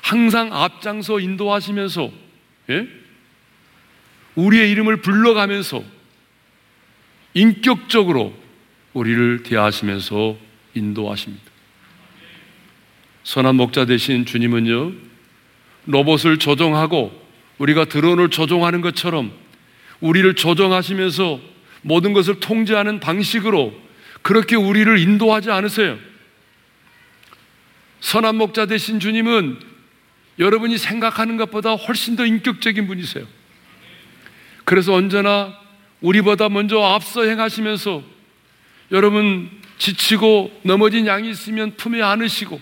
항상 0.01 0.53
앞장서 0.53 1.19
인도하시면서, 1.19 2.11
예? 2.69 2.87
우리의 4.35 4.71
이름을 4.71 4.97
불러가면서 4.97 5.83
인격적으로 7.33 8.33
우리를 8.93 9.43
대하시면서 9.43 10.37
인도하십니다. 10.75 11.43
선한 13.23 13.55
목자 13.55 13.85
되신 13.85 14.25
주님은요, 14.25 14.91
로봇을 15.85 16.37
조종하고 16.39 17.23
우리가 17.57 17.85
드론을 17.85 18.29
조종하는 18.29 18.81
것처럼 18.81 19.31
우리를 19.99 20.35
조종하시면서 20.35 21.39
모든 21.81 22.13
것을 22.13 22.39
통제하는 22.39 22.99
방식으로 22.99 23.73
그렇게 24.21 24.55
우리를 24.55 24.97
인도하지 24.99 25.51
않으세요. 25.51 25.97
선한 27.99 28.35
목자 28.35 28.65
되신 28.65 28.99
주님은 28.99 29.59
여러분이 30.39 30.77
생각하는 30.77 31.37
것보다 31.37 31.73
훨씬 31.73 32.15
더 32.15 32.25
인격적인 32.25 32.87
분이세요. 32.87 33.25
그래서 34.65 34.93
언제나 34.93 35.62
우리보다 36.03 36.49
먼저 36.49 36.81
앞서 36.81 37.23
행하시면서 37.23 38.03
여러분 38.91 39.49
지치고 39.77 40.61
넘어진 40.63 41.07
양이 41.07 41.29
있으면 41.29 41.75
품에 41.77 42.01
안으시고 42.01 42.61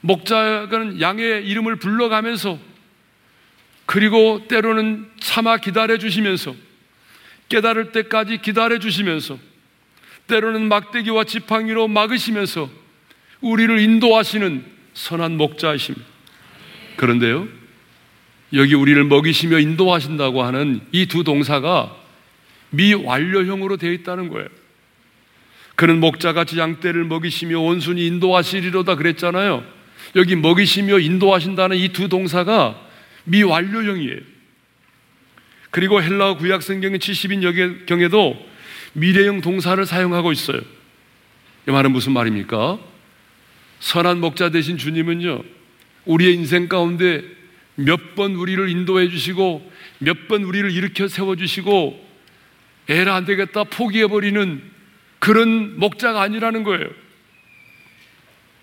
목자는 0.00 1.00
양의 1.00 1.46
이름을 1.46 1.76
불러가면서 1.76 2.58
그리고 3.84 4.46
때로는 4.48 5.10
참아 5.20 5.58
기다려 5.58 5.98
주시면서 5.98 6.54
깨달을 7.48 7.92
때까지 7.92 8.38
기다려 8.38 8.78
주시면서 8.78 9.38
때로는 10.28 10.68
막대기와 10.68 11.24
지팡이로 11.24 11.88
막으시면서 11.88 12.70
우리를 13.40 13.76
인도하시는 13.80 14.64
선한 14.94 15.36
목자이십니다. 15.36 16.06
그런데요, 16.96 17.48
여기 18.54 18.74
우리를 18.74 19.02
먹이시며 19.04 19.58
인도하신다고 19.58 20.42
하는 20.44 20.80
이 20.92 21.06
두 21.06 21.24
동사가 21.24 22.01
미완료형으로 22.72 23.76
되어 23.76 23.92
있다는 23.92 24.28
거예요. 24.28 24.48
그는 25.76 26.00
목자같이 26.00 26.58
양떼를 26.58 27.04
먹이시며 27.04 27.58
온순히 27.60 28.06
인도하시리로다 28.06 28.96
그랬잖아요. 28.96 29.64
여기 30.16 30.36
먹이시며 30.36 30.98
인도하신다는 30.98 31.76
이 31.78 31.88
두 31.88 32.08
동사가 32.08 32.78
미완료형이에요. 33.24 34.18
그리고 35.70 36.02
헬라 36.02 36.34
구약 36.34 36.62
성경의 36.62 36.98
70인 36.98 37.86
경에도 37.86 38.36
미래형 38.92 39.40
동사를 39.40 39.84
사용하고 39.86 40.32
있어요. 40.32 40.60
이 41.66 41.70
말은 41.70 41.92
무슨 41.92 42.12
말입니까? 42.12 42.78
선한 43.80 44.20
목자 44.20 44.50
되신 44.50 44.76
주님은요, 44.76 45.42
우리의 46.04 46.34
인생 46.34 46.68
가운데 46.68 47.22
몇 47.74 48.14
번 48.14 48.34
우리를 48.34 48.68
인도해 48.68 49.08
주시고, 49.08 49.72
몇 49.98 50.28
번 50.28 50.42
우리를 50.42 50.70
일으켜 50.70 51.08
세워 51.08 51.36
주시고, 51.36 52.11
에라 52.92 53.14
안 53.14 53.24
되겠다 53.24 53.64
포기해 53.64 54.06
버리는 54.06 54.62
그런 55.18 55.78
목자가 55.78 56.20
아니라는 56.20 56.62
거예요. 56.62 56.88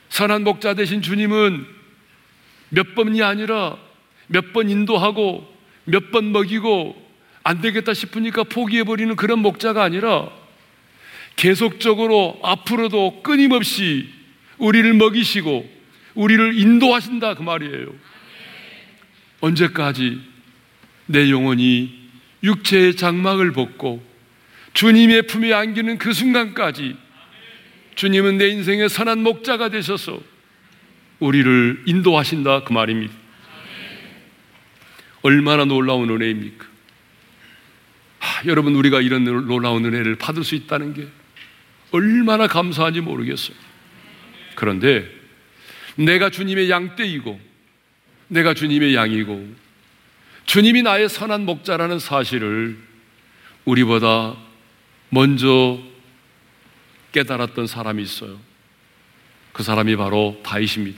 선한 0.09 0.43
목자 0.43 0.73
되신 0.75 1.01
주님은 1.01 1.65
몇 2.69 2.93
번이 2.95 3.23
아니라 3.23 3.77
몇 4.27 4.53
번 4.53 4.69
인도하고 4.69 5.51
몇 5.85 6.11
번 6.11 6.31
먹이고 6.31 7.09
안 7.43 7.61
되겠다 7.61 7.93
싶으니까 7.93 8.43
포기해 8.43 8.83
버리는 8.83 9.15
그런 9.15 9.39
목자가 9.39 9.83
아니라 9.83 10.29
계속적으로 11.35 12.39
앞으로도 12.43 13.23
끊임없이 13.23 14.09
우리를 14.57 14.93
먹이시고 14.93 15.67
우리를 16.13 16.59
인도하신다 16.59 17.33
그 17.35 17.41
말이에요. 17.43 17.87
언제까지 19.39 20.19
내 21.07 21.31
영혼이 21.31 21.97
육체의 22.43 22.95
장막을 22.95 23.53
벗고 23.53 24.03
주님의 24.73 25.23
품에 25.23 25.53
안기는 25.53 25.97
그 25.97 26.13
순간까지 26.13 26.95
주님은 27.95 28.37
내 28.37 28.47
인생의 28.49 28.89
선한 28.89 29.23
목자가 29.23 29.69
되셔서 29.69 30.21
우리를 31.19 31.83
인도하신다 31.85 32.63
그 32.63 32.71
말입니다. 32.71 33.13
얼마나 35.21 35.65
놀라운 35.65 36.09
은혜입니까? 36.09 36.65
하, 38.19 38.45
여러분 38.45 38.75
우리가 38.75 39.01
이런 39.01 39.25
놀라운 39.25 39.85
은혜를 39.85 40.15
받을 40.15 40.43
수 40.43 40.55
있다는 40.55 40.93
게 40.93 41.07
얼마나 41.91 42.47
감사한지 42.47 43.01
모르겠어요. 43.01 43.57
그런데 44.55 45.09
내가 45.95 46.29
주님의 46.29 46.69
양떼이고 46.69 47.39
내가 48.29 48.53
주님의 48.53 48.95
양이고 48.95 49.55
주님이 50.45 50.83
나의 50.83 51.09
선한 51.09 51.45
목자라는 51.45 51.99
사실을 51.99 52.77
우리보다 53.65 54.37
먼저 55.09 55.79
깨달았던 57.11 57.67
사람이 57.67 58.01
있어요. 58.03 58.39
그 59.51 59.63
사람이 59.63 59.95
바로 59.95 60.39
다윗입니다. 60.43 60.97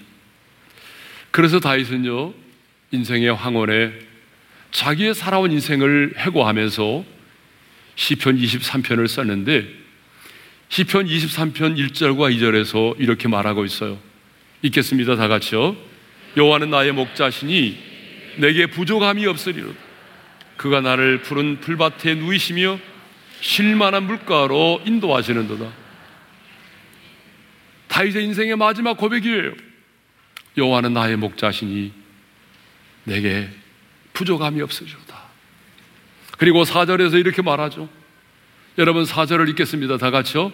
그래서 1.31 1.59
다윗은요, 1.59 2.33
인생의 2.91 3.33
황혼에 3.33 3.93
자기의 4.71 5.15
살아온 5.15 5.51
인생을 5.51 6.13
해고하면서 6.17 7.05
시편 7.95 8.37
23편을 8.37 9.07
썼는데 9.07 9.67
시편 10.69 11.05
23편 11.05 11.77
1절과 11.77 12.35
2절에서 12.35 12.95
이렇게 12.99 13.27
말하고 13.27 13.65
있어요. 13.65 13.97
읽겠습니다. 14.61 15.15
다 15.15 15.27
같이요. 15.27 15.75
여호와는 16.37 16.69
나의 16.69 16.93
목자시니 16.93 17.77
내게 18.37 18.67
부족함이 18.67 19.25
없으리로다. 19.25 19.77
그가 20.55 20.79
나를 20.79 21.21
푸른 21.21 21.59
풀밭에 21.59 22.15
누이시며 22.15 22.79
쉴만한 23.41 24.03
물가로 24.03 24.81
인도하시는도다. 24.85 25.71
다윗의 27.87 28.23
인생의 28.25 28.55
마지막 28.55 28.95
고백이에요. 28.97 29.53
여호와는 30.57 30.93
나의 30.93 31.17
목자시니 31.17 31.91
내게 33.03 33.49
부족함이 34.13 34.61
없으리로다. 34.61 35.21
그리고 36.37 36.63
4절에서 36.63 37.19
이렇게 37.19 37.41
말하죠. 37.41 37.89
여러분 38.77 39.03
4절을 39.03 39.49
읽겠습니다. 39.49 39.97
다 39.97 40.11
같이요. 40.11 40.51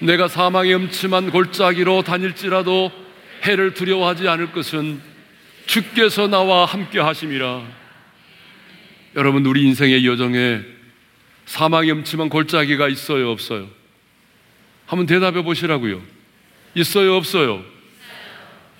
내가 0.00 0.28
사망의 0.28 0.74
음침한 0.74 1.30
골짜기로 1.30 2.02
다닐지라도 2.02 2.92
해를 3.44 3.72
두려워하지 3.72 4.28
않을 4.28 4.52
것은 4.52 5.00
주께서 5.66 6.26
나와 6.26 6.64
함께 6.64 7.00
하심이라. 7.00 7.62
여러분 9.16 9.46
우리 9.46 9.64
인생의 9.64 10.06
여정에 10.06 10.75
사망의 11.46 11.92
음침한 11.92 12.28
골짜기가 12.28 12.88
있어요, 12.88 13.30
없어요? 13.30 13.68
한번 14.84 15.06
대답해 15.06 15.42
보시라고요. 15.42 16.02
있어요, 16.74 17.14
없어요? 17.14 17.64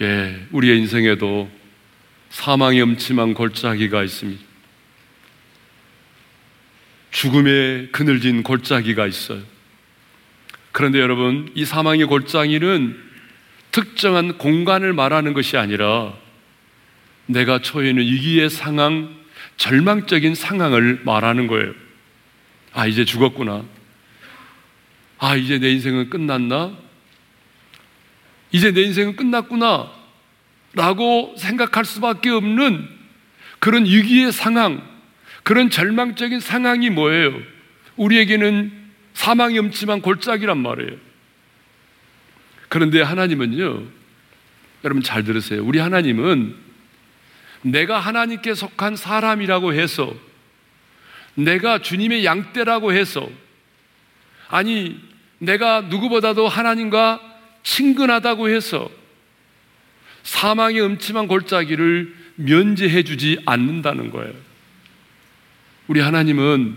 예, 0.02 0.46
우리의 0.52 0.78
인생에도 0.80 1.50
사망의 2.28 2.82
음침한 2.82 3.34
골짜기가 3.34 4.02
있습니다. 4.02 4.44
죽음의 7.12 7.92
그늘진 7.92 8.42
골짜기가 8.42 9.06
있어요. 9.06 9.42
그런데 10.72 11.00
여러분, 11.00 11.50
이 11.54 11.64
사망의 11.64 12.04
골짜기는 12.06 13.04
특정한 13.72 14.36
공간을 14.38 14.92
말하는 14.92 15.32
것이 15.32 15.56
아니라 15.56 16.12
내가 17.26 17.60
처해 17.60 17.90
있는 17.90 18.02
위기의 18.04 18.50
상황, 18.50 19.16
절망적인 19.56 20.34
상황을 20.34 21.00
말하는 21.04 21.46
거예요. 21.46 21.85
아, 22.76 22.86
이제 22.86 23.06
죽었구나. 23.06 23.64
아, 25.18 25.34
이제 25.34 25.58
내 25.58 25.70
인생은 25.70 26.10
끝났나? 26.10 26.76
이제 28.52 28.70
내 28.70 28.82
인생은 28.82 29.16
끝났구나. 29.16 29.90
라고 30.74 31.34
생각할 31.38 31.86
수밖에 31.86 32.28
없는 32.28 32.86
그런 33.60 33.86
위기의 33.86 34.30
상황, 34.30 34.86
그런 35.42 35.70
절망적인 35.70 36.38
상황이 36.40 36.90
뭐예요? 36.90 37.32
우리에게는 37.96 38.70
사망이 39.14 39.58
엄침한 39.58 40.02
골짜기란 40.02 40.58
말이에요. 40.58 40.98
그런데 42.68 43.00
하나님은요, 43.00 43.84
여러분 44.84 45.02
잘 45.02 45.24
들으세요. 45.24 45.64
우리 45.64 45.78
하나님은 45.78 46.54
내가 47.62 47.98
하나님께 48.00 48.52
속한 48.52 48.96
사람이라고 48.96 49.72
해서, 49.72 50.14
내가 51.36 51.78
주님의 51.80 52.24
양떼라고 52.24 52.92
해서, 52.92 53.28
아니, 54.48 55.00
내가 55.38 55.82
누구보다도 55.82 56.48
하나님과 56.48 57.20
친근하다고 57.62 58.48
해서 58.48 58.90
사망의 60.22 60.82
음침한 60.82 61.28
골짜기를 61.28 62.14
면제해 62.36 63.02
주지 63.04 63.38
않는다는 63.46 64.10
거예요. 64.10 64.32
우리 65.86 66.00
하나님은 66.00 66.76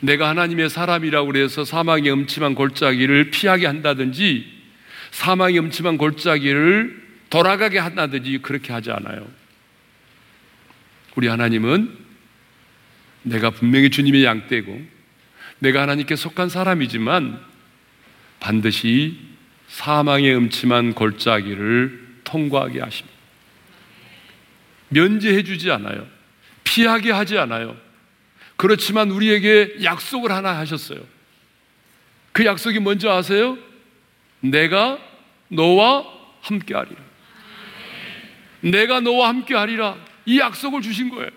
내가 0.00 0.28
하나님의 0.28 0.68
사람이라고 0.68 1.26
그래서 1.26 1.64
사망의 1.64 2.12
음침한 2.12 2.54
골짜기를 2.54 3.30
피하게 3.30 3.66
한다든지 3.66 4.46
사망의 5.10 5.58
음침한 5.58 5.96
골짜기를 5.96 7.06
돌아가게 7.30 7.78
한다든지 7.78 8.38
그렇게 8.42 8.72
하지 8.72 8.90
않아요. 8.90 9.26
우리 11.14 11.28
하나님은 11.28 12.05
내가 13.26 13.50
분명히 13.50 13.90
주님의 13.90 14.24
양떼고 14.24 14.80
내가 15.58 15.82
하나님께 15.82 16.14
속한 16.14 16.48
사람이지만 16.48 17.40
반드시 18.38 19.18
사망의 19.68 20.36
음침한 20.36 20.94
골짜기를 20.94 22.20
통과하게 22.22 22.80
하십니다. 22.80 23.16
면제해 24.90 25.42
주지 25.42 25.70
않아요. 25.72 26.06
피하게 26.62 27.10
하지 27.10 27.36
않아요. 27.38 27.76
그렇지만 28.56 29.10
우리에게 29.10 29.78
약속을 29.82 30.30
하나 30.30 30.56
하셨어요. 30.58 31.00
그 32.32 32.44
약속이 32.44 32.78
뭔지 32.78 33.08
아세요? 33.08 33.58
내가 34.40 34.98
너와 35.48 36.04
함께 36.42 36.74
하리라. 36.74 37.00
내가 38.60 39.00
너와 39.00 39.28
함께 39.28 39.54
하리라. 39.54 39.96
이 40.26 40.38
약속을 40.38 40.82
주신 40.82 41.08
거예요. 41.08 41.30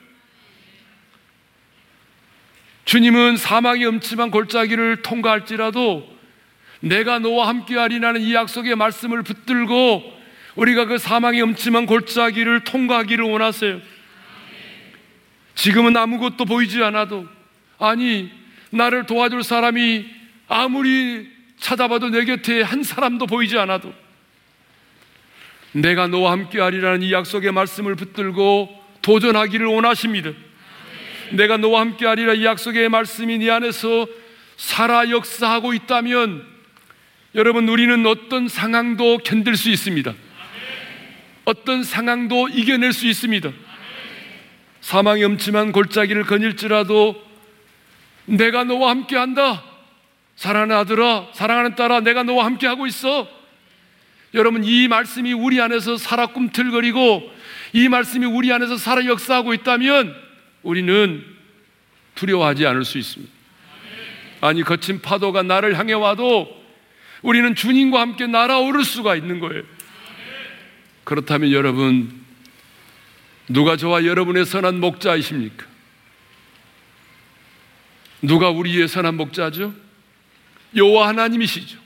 주님은 2.89 3.37
사망이 3.37 3.85
엄침한 3.85 4.31
골짜기를 4.31 5.03
통과할지라도 5.03 6.09
내가 6.79 7.19
너와 7.19 7.47
함께 7.47 7.77
하리라는 7.77 8.19
이 8.21 8.33
약속의 8.33 8.75
말씀을 8.75 9.21
붙들고 9.21 10.01
우리가 10.55 10.85
그 10.85 10.97
사망이 10.97 11.39
엄침한 11.39 11.85
골짜기를 11.85 12.63
통과하기를 12.63 13.23
원하세요. 13.25 13.79
지금은 15.53 15.95
아무것도 15.95 16.45
보이지 16.45 16.81
않아도 16.81 17.27
아니 17.77 18.31
나를 18.71 19.05
도와줄 19.05 19.43
사람이 19.43 20.07
아무리 20.47 21.29
찾아봐도 21.59 22.09
내 22.09 22.25
곁에 22.25 22.63
한 22.63 22.81
사람도 22.81 23.27
보이지 23.27 23.55
않아도 23.59 23.93
내가 25.73 26.07
너와 26.07 26.31
함께 26.31 26.59
하리라는 26.59 27.03
이 27.03 27.13
약속의 27.13 27.51
말씀을 27.51 27.93
붙들고 27.93 28.83
도전하기를 29.03 29.67
원하십니다. 29.67 30.31
내가 31.31 31.57
너와 31.57 31.81
함께 31.81 32.05
하리라 32.05 32.33
이 32.33 32.45
약속의 32.45 32.89
말씀이 32.89 33.37
네 33.37 33.49
안에서 33.51 34.07
살아 34.57 35.09
역사하고 35.09 35.73
있다면 35.73 36.45
여러분 37.35 37.69
우리는 37.69 38.05
어떤 38.05 38.47
상황도 38.47 39.19
견딜 39.19 39.55
수 39.55 39.69
있습니다. 39.69 40.13
어떤 41.45 41.83
상황도 41.83 42.49
이겨낼 42.49 42.93
수 42.93 43.07
있습니다. 43.07 43.51
사망이 44.81 45.23
엄침한 45.23 45.71
골짜기를 45.71 46.23
거닐지라도 46.23 47.21
내가 48.25 48.63
너와 48.63 48.91
함께 48.91 49.15
한다. 49.15 49.63
사랑하는 50.35 50.75
아들아, 50.75 51.29
사랑하는 51.33 51.75
딸아, 51.75 51.99
내가 52.01 52.23
너와 52.23 52.45
함께 52.45 52.65
하고 52.65 52.87
있어. 52.87 53.27
여러분, 54.33 54.63
이 54.63 54.87
말씀이 54.87 55.33
우리 55.33 55.59
안에서 55.59 55.97
살아 55.97 56.27
꿈틀거리고 56.27 57.31
이 57.73 57.89
말씀이 57.89 58.25
우리 58.25 58.51
안에서 58.53 58.77
살아 58.77 59.05
역사하고 59.05 59.53
있다면 59.53 60.28
우리는 60.63 61.23
두려워하지 62.15 62.65
않을 62.65 62.85
수 62.85 62.97
있습니다. 62.97 63.31
아니, 64.41 64.63
거친 64.63 65.01
파도가 65.01 65.43
나를 65.43 65.77
향해 65.77 65.93
와도 65.93 66.57
우리는 67.21 67.53
주님과 67.55 67.99
함께 67.99 68.27
날아오를 68.27 68.83
수가 68.83 69.15
있는 69.15 69.39
거예요. 69.39 69.63
그렇다면 71.03 71.51
여러분, 71.51 72.23
누가 73.47 73.75
저와 73.75 74.05
여러분의 74.05 74.45
선한 74.45 74.79
목자이십니까? 74.79 75.65
누가 78.21 78.49
우리의 78.49 78.87
선한 78.87 79.15
목자죠? 79.15 79.73
여호와 80.75 81.07
하나님이시죠. 81.09 81.79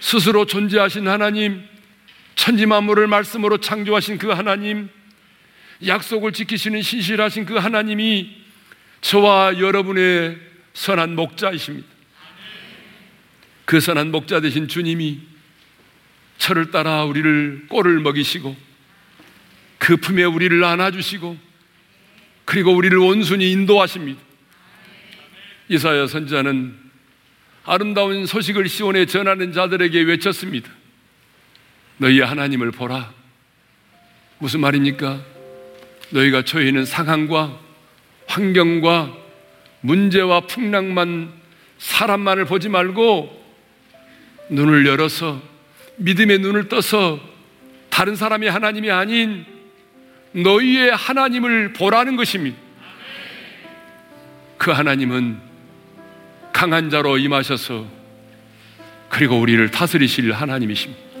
스스로 0.00 0.44
존재하신 0.44 1.06
하나님, 1.06 1.62
천지 2.34 2.66
만물을 2.66 3.06
말씀으로 3.06 3.58
창조하신 3.58 4.18
그 4.18 4.28
하나님, 4.28 4.90
약속을 5.86 6.32
지키시는 6.32 6.82
신실하신 6.82 7.46
그 7.46 7.56
하나님이 7.56 8.42
저와 9.00 9.58
여러분의 9.58 10.38
선한 10.74 11.14
목자이십니다. 11.16 11.88
그 13.64 13.80
선한 13.80 14.10
목자 14.10 14.40
되신 14.40 14.68
주님이 14.68 15.20
철을 16.38 16.70
따라 16.70 17.04
우리를 17.04 17.66
꼴을 17.68 18.00
먹이시고 18.00 18.56
그 19.78 19.96
품에 19.96 20.24
우리를 20.24 20.62
안아주시고 20.62 21.36
그리고 22.44 22.72
우리를 22.74 22.96
온순히 22.98 23.50
인도하십니다. 23.52 24.20
이사야 25.68 26.06
선자는 26.06 26.76
아름다운 27.64 28.26
소식을 28.26 28.68
시온에 28.68 29.06
전하는 29.06 29.52
자들에게 29.52 30.02
외쳤습니다. 30.02 30.70
너희 31.98 32.20
하나님을 32.20 32.72
보라. 32.72 33.12
무슨 34.38 34.60
말입니까? 34.60 35.31
너희가 36.12 36.42
처해 36.42 36.68
있는 36.68 36.84
상황과 36.84 37.58
환경과 38.26 39.16
문제와 39.80 40.42
풍랑만 40.42 41.32
사람만을 41.78 42.44
보지 42.44 42.68
말고 42.68 43.42
눈을 44.50 44.86
열어서 44.86 45.40
믿음의 45.96 46.38
눈을 46.38 46.68
떠서 46.68 47.20
다른 47.90 48.16
사람의 48.16 48.50
하나님이 48.50 48.90
아닌 48.90 49.44
너희의 50.32 50.94
하나님을 50.94 51.72
보라는 51.72 52.16
것입니다. 52.16 52.56
그 54.56 54.70
하나님은 54.70 55.38
강한 56.52 56.88
자로 56.90 57.18
임하셔서 57.18 57.86
그리고 59.08 59.38
우리를 59.38 59.70
다스리실 59.70 60.32
하나님이십니다. 60.32 61.11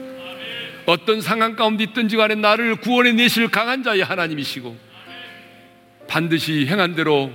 어떤 0.86 1.20
상황 1.20 1.54
가운데 1.54 1.84
있든지 1.84 2.16
간에 2.16 2.34
나를 2.34 2.76
구원해 2.76 3.12
내실 3.12 3.48
강한 3.48 3.82
자의 3.82 4.02
하나님이시고 4.02 4.76
반드시 6.08 6.66
행한 6.66 6.94
대로 6.94 7.32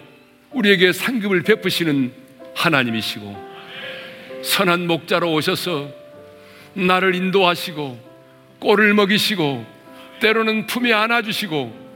우리에게 0.51 0.91
상급을 0.91 1.43
베푸시는 1.43 2.11
하나님이시고 2.55 3.47
선한 4.43 4.87
목자로 4.87 5.31
오셔서 5.33 5.89
나를 6.73 7.15
인도하시고 7.15 8.07
꼴을 8.59 8.93
먹이시고 8.93 9.65
때로는 10.19 10.67
품에 10.67 10.93
안아주시고 10.93 11.87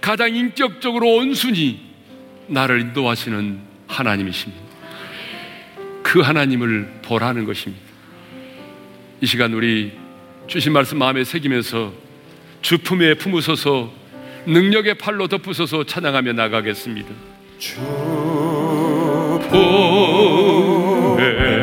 가장 0.00 0.34
인격적으로 0.34 1.14
온순히 1.16 1.80
나를 2.46 2.80
인도하시는 2.80 3.60
하나님이십니다. 3.86 4.62
그 6.02 6.20
하나님을 6.20 7.00
보라는 7.02 7.44
것입니다. 7.44 7.84
이 9.20 9.26
시간 9.26 9.52
우리 9.52 9.92
주신 10.50 10.72
말씀 10.72 10.98
마음에 10.98 11.22
새기면서 11.22 11.92
주 12.60 12.78
품에 12.78 13.14
품으소서 13.14 13.92
능력의 14.46 14.94
팔로 14.94 15.28
덮으소서 15.28 15.84
찬양하며 15.84 16.32
나가겠습니다. 16.32 17.08
주 17.56 17.76
품에 21.16 21.59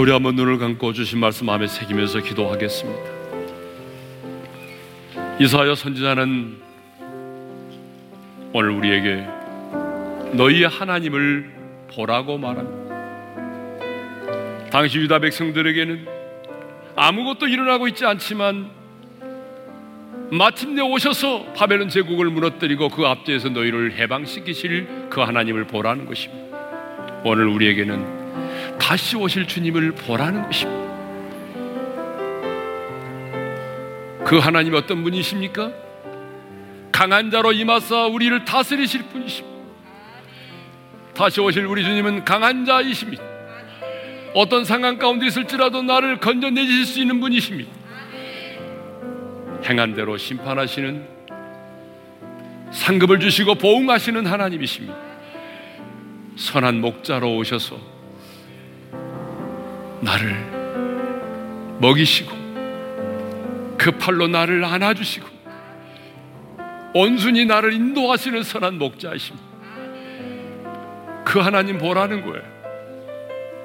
우리 0.00 0.10
한번 0.12 0.34
눈을 0.34 0.56
감고 0.56 0.94
주신 0.94 1.20
말씀 1.20 1.44
마음에 1.44 1.66
새기면서 1.66 2.20
기도하겠습니다. 2.20 3.02
이사야 5.38 5.74
선지자는 5.74 6.56
오늘 8.54 8.70
우리에게 8.70 9.26
너희의 10.32 10.68
하나님을 10.68 11.52
보라고 11.94 12.38
말합니다. 12.38 12.80
당시 14.70 15.00
유다 15.00 15.18
백성들에게는 15.18 16.06
아무것도 16.96 17.46
일어나고 17.46 17.86
있지 17.88 18.06
않지만 18.06 18.70
마침내 20.30 20.80
오셔서 20.80 21.52
바벨론 21.54 21.90
제국을 21.90 22.30
무너뜨리고 22.30 22.88
그 22.88 23.04
앞제에서 23.04 23.50
너희를 23.50 23.98
해방시키실 23.98 25.10
그 25.10 25.20
하나님을 25.20 25.66
보라는 25.66 26.06
것입니다. 26.06 26.56
오늘 27.22 27.48
우리에게는 27.48 28.19
다시 28.80 29.16
오실 29.16 29.46
주님을 29.46 29.92
보라는 29.92 30.42
것입니다. 30.46 30.80
그 34.24 34.38
하나님 34.38 34.74
어떤 34.74 35.02
분이십니까? 35.02 35.72
강한 36.90 37.30
자로 37.30 37.52
임하사 37.52 38.06
우리를 38.06 38.44
다스리실 38.44 39.04
분이십니다. 39.04 39.60
다시 41.14 41.40
오실 41.40 41.66
우리 41.66 41.84
주님은 41.84 42.24
강한 42.24 42.64
자이십니다. 42.64 43.22
어떤 44.34 44.64
상황 44.64 44.98
가운데 44.98 45.26
있을지라도 45.26 45.82
나를 45.82 46.18
건져내실 46.18 46.86
수 46.86 47.00
있는 47.00 47.20
분이십니다. 47.20 47.70
행한 49.64 49.94
대로 49.94 50.16
심판하시는 50.16 51.06
상급을 52.70 53.18
주시고 53.20 53.56
보응하시는 53.56 54.26
하나님이십니다. 54.26 54.96
선한 56.36 56.80
목자로 56.80 57.36
오셔서 57.36 57.89
나를 60.00 61.78
먹이시고 61.80 62.32
그 63.76 63.92
팔로 63.92 64.28
나를 64.28 64.64
안아주시고 64.64 65.26
온순히 66.94 67.46
나를 67.46 67.72
인도하시는 67.72 68.42
선한 68.42 68.78
목자이십니다. 68.78 69.48
그 71.24 71.38
하나님 71.38 71.78
보라는 71.78 72.22
거예요. 72.22 72.42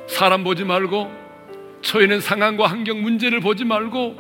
사람 0.08 0.44
보지 0.44 0.64
말고 0.64 1.12
처해는 1.82 2.22
상황과 2.22 2.68
환경 2.68 3.02
문제를 3.02 3.40
보지 3.40 3.66
말고 3.66 4.16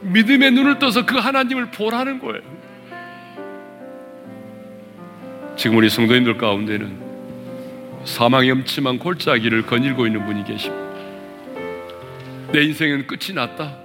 믿음의 0.00 0.52
눈을 0.52 0.78
떠서 0.78 1.06
그 1.06 1.16
하나님을 1.16 1.70
보라는 1.70 2.18
거예요. 2.18 2.42
지금 5.56 5.76
우리 5.76 5.88
성도님들 5.88 6.38
가운데는 6.38 7.12
사망의 8.04 8.50
엄침한 8.50 8.98
골짜기를 8.98 9.66
거닐고 9.66 10.06
있는 10.06 10.24
분이 10.26 10.44
계십니다. 10.44 10.81
내 12.52 12.62
인생은 12.62 13.06
끝이 13.06 13.34
났다. 13.34 13.78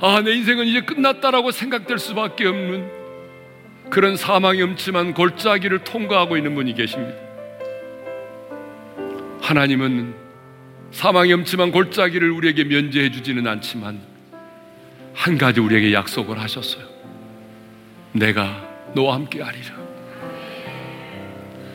아, 0.00 0.20
내 0.22 0.32
인생은 0.32 0.66
이제 0.66 0.82
끝났다라고 0.82 1.50
생각될 1.50 1.98
수밖에 1.98 2.46
없는 2.46 2.88
그런 3.90 4.16
사망의 4.16 4.62
엄침한 4.62 5.14
골짜기를 5.14 5.80
통과하고 5.80 6.36
있는 6.36 6.54
분이 6.54 6.74
계십니다. 6.74 7.18
하나님은 9.40 10.14
사망의 10.92 11.32
엄침한 11.32 11.72
골짜기를 11.72 12.30
우리에게 12.30 12.64
면제해 12.64 13.10
주지는 13.10 13.46
않지만 13.46 14.00
한 15.14 15.38
가지 15.38 15.60
우리에게 15.60 15.92
약속을 15.92 16.38
하셨어요. 16.38 16.84
내가 18.12 18.68
너와 18.94 19.14
함께 19.14 19.42
하리라. 19.42 19.74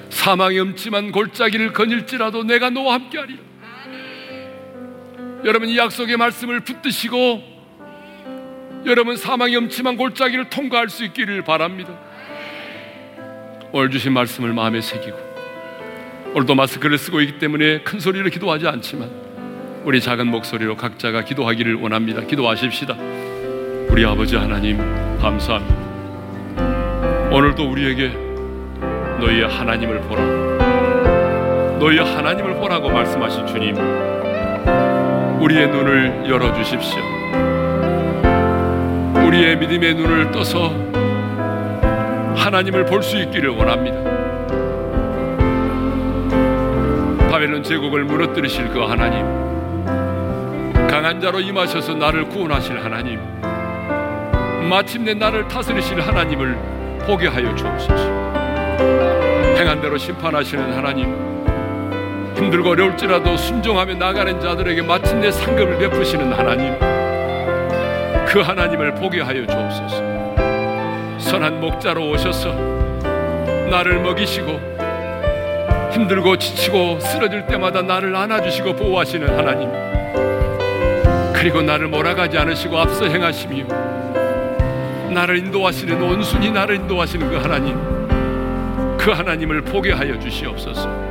사망의 0.10 0.60
엄침한 0.60 1.12
골짜기를 1.12 1.74
거닐지라도 1.74 2.44
내가 2.44 2.70
너와 2.70 2.94
함께 2.96 3.18
하리라. 3.18 3.51
여러분 5.44 5.70
이 5.70 5.78
약속의 5.78 6.18
말씀을 6.18 6.60
붙드시고 6.60 7.42
여러분 8.86 9.16
사망의 9.16 9.56
엄침한 9.56 9.98
골짜기를 9.98 10.50
통과할 10.50 10.90
수 10.90 11.04
있기를 11.06 11.44
바랍니다. 11.44 11.94
오늘 13.72 13.90
주신 13.90 14.14
말씀을 14.14 14.54
마음에 14.54 14.82
새기고 14.82 15.18
오늘도 16.34 16.56
마스크를 16.56 16.98
쓰고 16.98 17.22
있기 17.22 17.40
때문에 17.40 17.82
큰 17.82 18.00
소리로 18.00 18.30
기도하지 18.30 18.68
않지만 18.68 19.10
우리 19.84 20.00
작은 20.00 20.28
목소리로 20.28 20.78
각자가 20.78 21.24
기도하기를 21.24 21.76
원합니다. 21.76 22.22
기도하십시다. 22.22 22.96
우리 23.90 24.06
아버지 24.06 24.36
하나님 24.36 24.78
감사합니다. 25.20 25.82
오늘도 27.32 27.70
우리에게 27.70 28.10
너희의 29.20 29.48
하나님을 29.48 30.02
보라. 30.02 31.78
너희의 31.80 32.06
하나님을 32.16 32.56
보라고 32.56 32.90
말씀하신 32.90 33.48
주님. 33.48 33.76
우리의 35.42 35.68
눈을 35.70 36.30
열어 36.30 36.54
주십시오. 36.54 37.02
우리의 39.26 39.58
믿음의 39.58 39.96
눈을 39.96 40.32
떠서 40.32 40.70
하나님을 42.36 42.86
볼 42.86 43.02
수 43.02 43.18
있기를 43.18 43.50
원합니다. 43.50 43.98
바벨론 47.32 47.64
제국을 47.64 48.04
무너뜨리실 48.04 48.70
그 48.70 48.82
하나님, 48.82 49.26
강한 50.88 51.20
자로 51.20 51.40
임하셔서 51.40 51.96
나를 51.96 52.30
구원하실 52.30 52.84
하나님, 52.84 53.20
마침내 54.70 55.16
나를 55.16 55.48
다스리실 55.48 56.02
하나님을 56.02 56.56
보게 57.08 57.28
하여 57.28 57.56
주옵소서. 57.56 57.96
행한 59.58 59.82
대로 59.82 59.98
심판하시는 59.98 60.74
하나님, 60.74 61.31
힘들고 62.42 62.72
어려울지라도 62.72 63.38
순종하며 63.38 63.94
나가는 63.96 64.40
자들에게 64.40 64.82
마침내 64.82 65.32
상급을 65.32 65.78
베푸시는 65.78 66.34
하나님, 66.34 66.74
그 68.26 68.40
하나님을 68.40 68.96
보게 68.96 69.22
하여 69.22 69.46
주옵소서. 69.46 70.12
선한 71.20 71.62
목자로 71.62 72.10
오셔서 72.10 72.52
나를 73.70 74.02
먹이시고 74.02 74.60
힘들고 75.94 76.38
지치고 76.38 77.00
쓰러질 77.00 77.46
때마다 77.46 77.84
나를 77.84 78.16
안아주시고 78.16 78.76
보호하시는 78.76 79.38
하나님 79.38 79.70
그리고 81.32 81.62
나를 81.62 81.88
몰아가지 81.88 82.38
않으시고 82.38 82.78
앞서 82.78 83.06
행하시며 83.06 83.66
나를 85.14 85.38
인도하시는 85.38 86.02
온순히 86.02 86.52
나를 86.52 86.78
인도하시는 86.78 87.30
그 87.30 87.36
하나님 87.38 87.78
그 88.98 89.12
하나님을 89.12 89.62
보게 89.62 89.94
하여 89.94 90.20
주시옵소서 90.20 91.11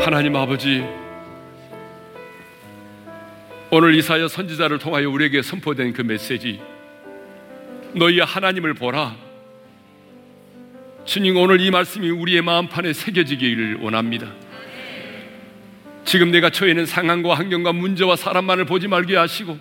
하나님 0.00 0.36
아버지 0.36 0.84
오늘 3.70 3.94
이사야 3.96 4.28
선지자를 4.28 4.78
통하여 4.78 5.10
우리에게 5.10 5.42
선포된 5.42 5.92
그 5.92 6.02
메시지 6.02 6.60
너희 7.94 8.20
하나님을 8.20 8.74
보라. 8.74 9.16
주님 11.04 11.36
오늘 11.36 11.60
이 11.60 11.70
말씀이 11.70 12.10
우리의 12.10 12.42
마음판에 12.42 12.92
새겨지기를 12.92 13.78
원합니다. 13.80 14.32
지금 16.04 16.30
내가 16.30 16.48
처해 16.48 16.70
있는 16.70 16.86
상황과 16.86 17.34
환경과 17.34 17.72
문제와 17.72 18.16
사람만을 18.16 18.66
보지 18.66 18.88
말게 18.88 19.16
하시고 19.16 19.58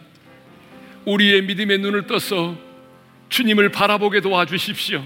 우리의 1.06 1.42
믿음의 1.44 1.80
눈을 1.80 2.08
떠서 2.08 2.56
주님을 3.30 3.70
바라보게 3.70 4.22
도와주십시오. 4.22 5.04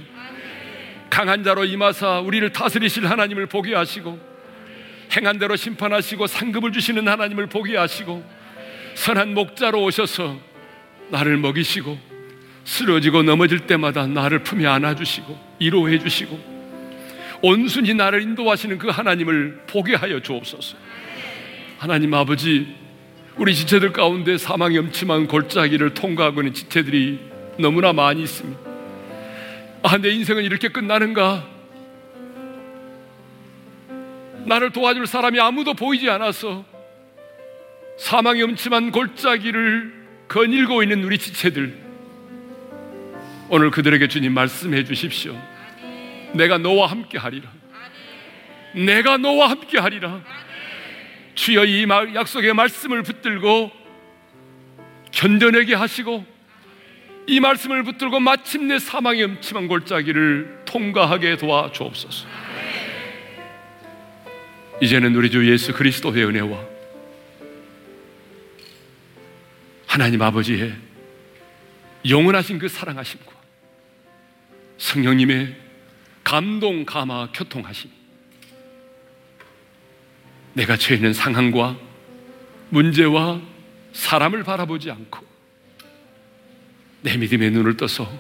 강한 1.10 1.44
자로 1.44 1.66
임하사 1.66 2.20
우리를 2.20 2.52
다스리실 2.52 3.08
하나님을 3.08 3.48
보게 3.48 3.74
하시고 3.74 4.31
행한 5.16 5.40
대로 5.40 5.56
심판하시고 5.56 6.28
상급을 6.28 6.72
주시는 6.72 7.08
하나님을 7.08 7.48
보게 7.48 7.78
하시고 7.78 8.24
선한 8.96 9.34
목자로 9.34 9.84
오셔서 9.84 10.40
나를 11.10 11.38
먹이시고 11.38 11.98
쓰러지고 12.64 13.24
넘어질 13.24 13.62
때마다 13.62 14.08
나를 14.08 14.40
품에 14.44 14.66
안아주시고 14.66 15.58
위로해 15.60 16.00
주시고 16.00 16.40
온순히 17.42 17.94
나를 17.94 18.22
인도하시는 18.22 18.78
그 18.78 18.90
하나님을 18.90 19.64
보게 19.68 19.96
하여 19.96 20.20
주옵소서. 20.20 20.78
하나님 21.80 22.14
아버지, 22.14 22.76
우리 23.38 23.56
지체들 23.56 23.92
가운데 23.92 24.38
사망이 24.38 24.78
엄침한 24.78 25.28
골짜기를 25.28 25.96
통과하고 25.96 26.42
있는 26.42 26.54
지체들이 26.54 27.20
너무나 27.58 27.94
많이 27.94 28.22
있습니다. 28.22 28.60
아, 29.84 29.98
내 29.98 30.10
인생은 30.12 30.44
이렇게 30.44 30.68
끝나는가? 30.68 31.48
나를 34.46 34.72
도와줄 34.72 35.08
사람이 35.08 35.40
아무도 35.40 35.74
보이지 35.74 36.10
않아서 36.10 36.66
사망의 37.98 38.44
음침한 38.44 38.92
골짜기를 38.92 40.02
거닐고 40.28 40.84
있는 40.84 41.04
우리 41.04 41.18
지체들 41.18 41.78
오늘 43.50 43.70
그들에게 43.70 44.08
주님 44.08 44.34
말씀해 44.34 44.86
주십시오. 44.86 45.38
내가 46.34 46.58
너와 46.58 46.88
함께 46.88 47.18
하리라. 47.18 47.50
내가 48.74 49.18
너와 49.18 49.50
함께 49.50 49.78
하리라. 49.78 50.22
주여 51.36 51.66
이 51.66 51.86
약속의 52.16 52.54
말씀을 52.54 53.04
붙들고 53.04 53.72
견뎌내게 55.12 55.76
하시고 55.76 56.26
이 57.28 57.40
말씀을 57.40 57.84
붙들고 57.84 58.20
마침내 58.20 58.80
사망의 58.80 59.26
음침한 59.26 59.68
골짜기를 59.68 60.64
통과하게 60.66 61.38
도와 61.38 61.72
주옵소서. 61.72 62.28
이제는 64.82 65.16
우리 65.16 65.30
주 65.30 65.48
예수 65.50 65.74
그리스도의 65.74 66.26
은혜와 66.26 66.66
하나님 69.86 70.20
아버지의 70.24 70.74
영원하신 72.10 72.58
그 72.58 72.68
사랑하심과 72.68 73.32
성령님의 74.80 75.56
감동, 76.24 76.84
감화, 76.86 77.30
교통하심. 77.32 77.92
내가 80.54 80.78
처해 80.78 80.96
있는 80.96 81.14
상황과 81.14 81.78
문제와 82.70 83.40
사람을 83.94 84.44
바라보지 84.44 84.90
않고 84.90 85.20
내 87.02 87.18
믿음의 87.18 87.52
눈을 87.52 87.78
떠서 87.78 88.12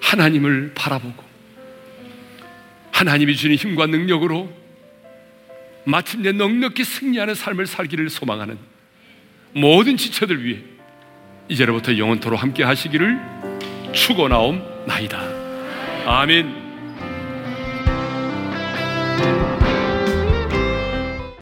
하나님을 0.00 0.72
바라보고 0.74 1.22
하나님이 2.90 3.36
주는 3.36 3.54
힘과 3.54 3.86
능력으로 3.86 4.63
마침내 5.84 6.32
넉넉히 6.32 6.84
승리하는 6.84 7.34
삶을 7.34 7.66
살기를 7.66 8.08
소망하는 8.10 8.58
모든 9.52 9.96
지체들 9.96 10.44
위해 10.44 10.60
이제로부터 11.48 11.96
영원토로 11.96 12.36
함께 12.36 12.62
하시기를 12.64 13.20
축원하옵나이다. 13.92 15.20
아멘. 16.06 16.63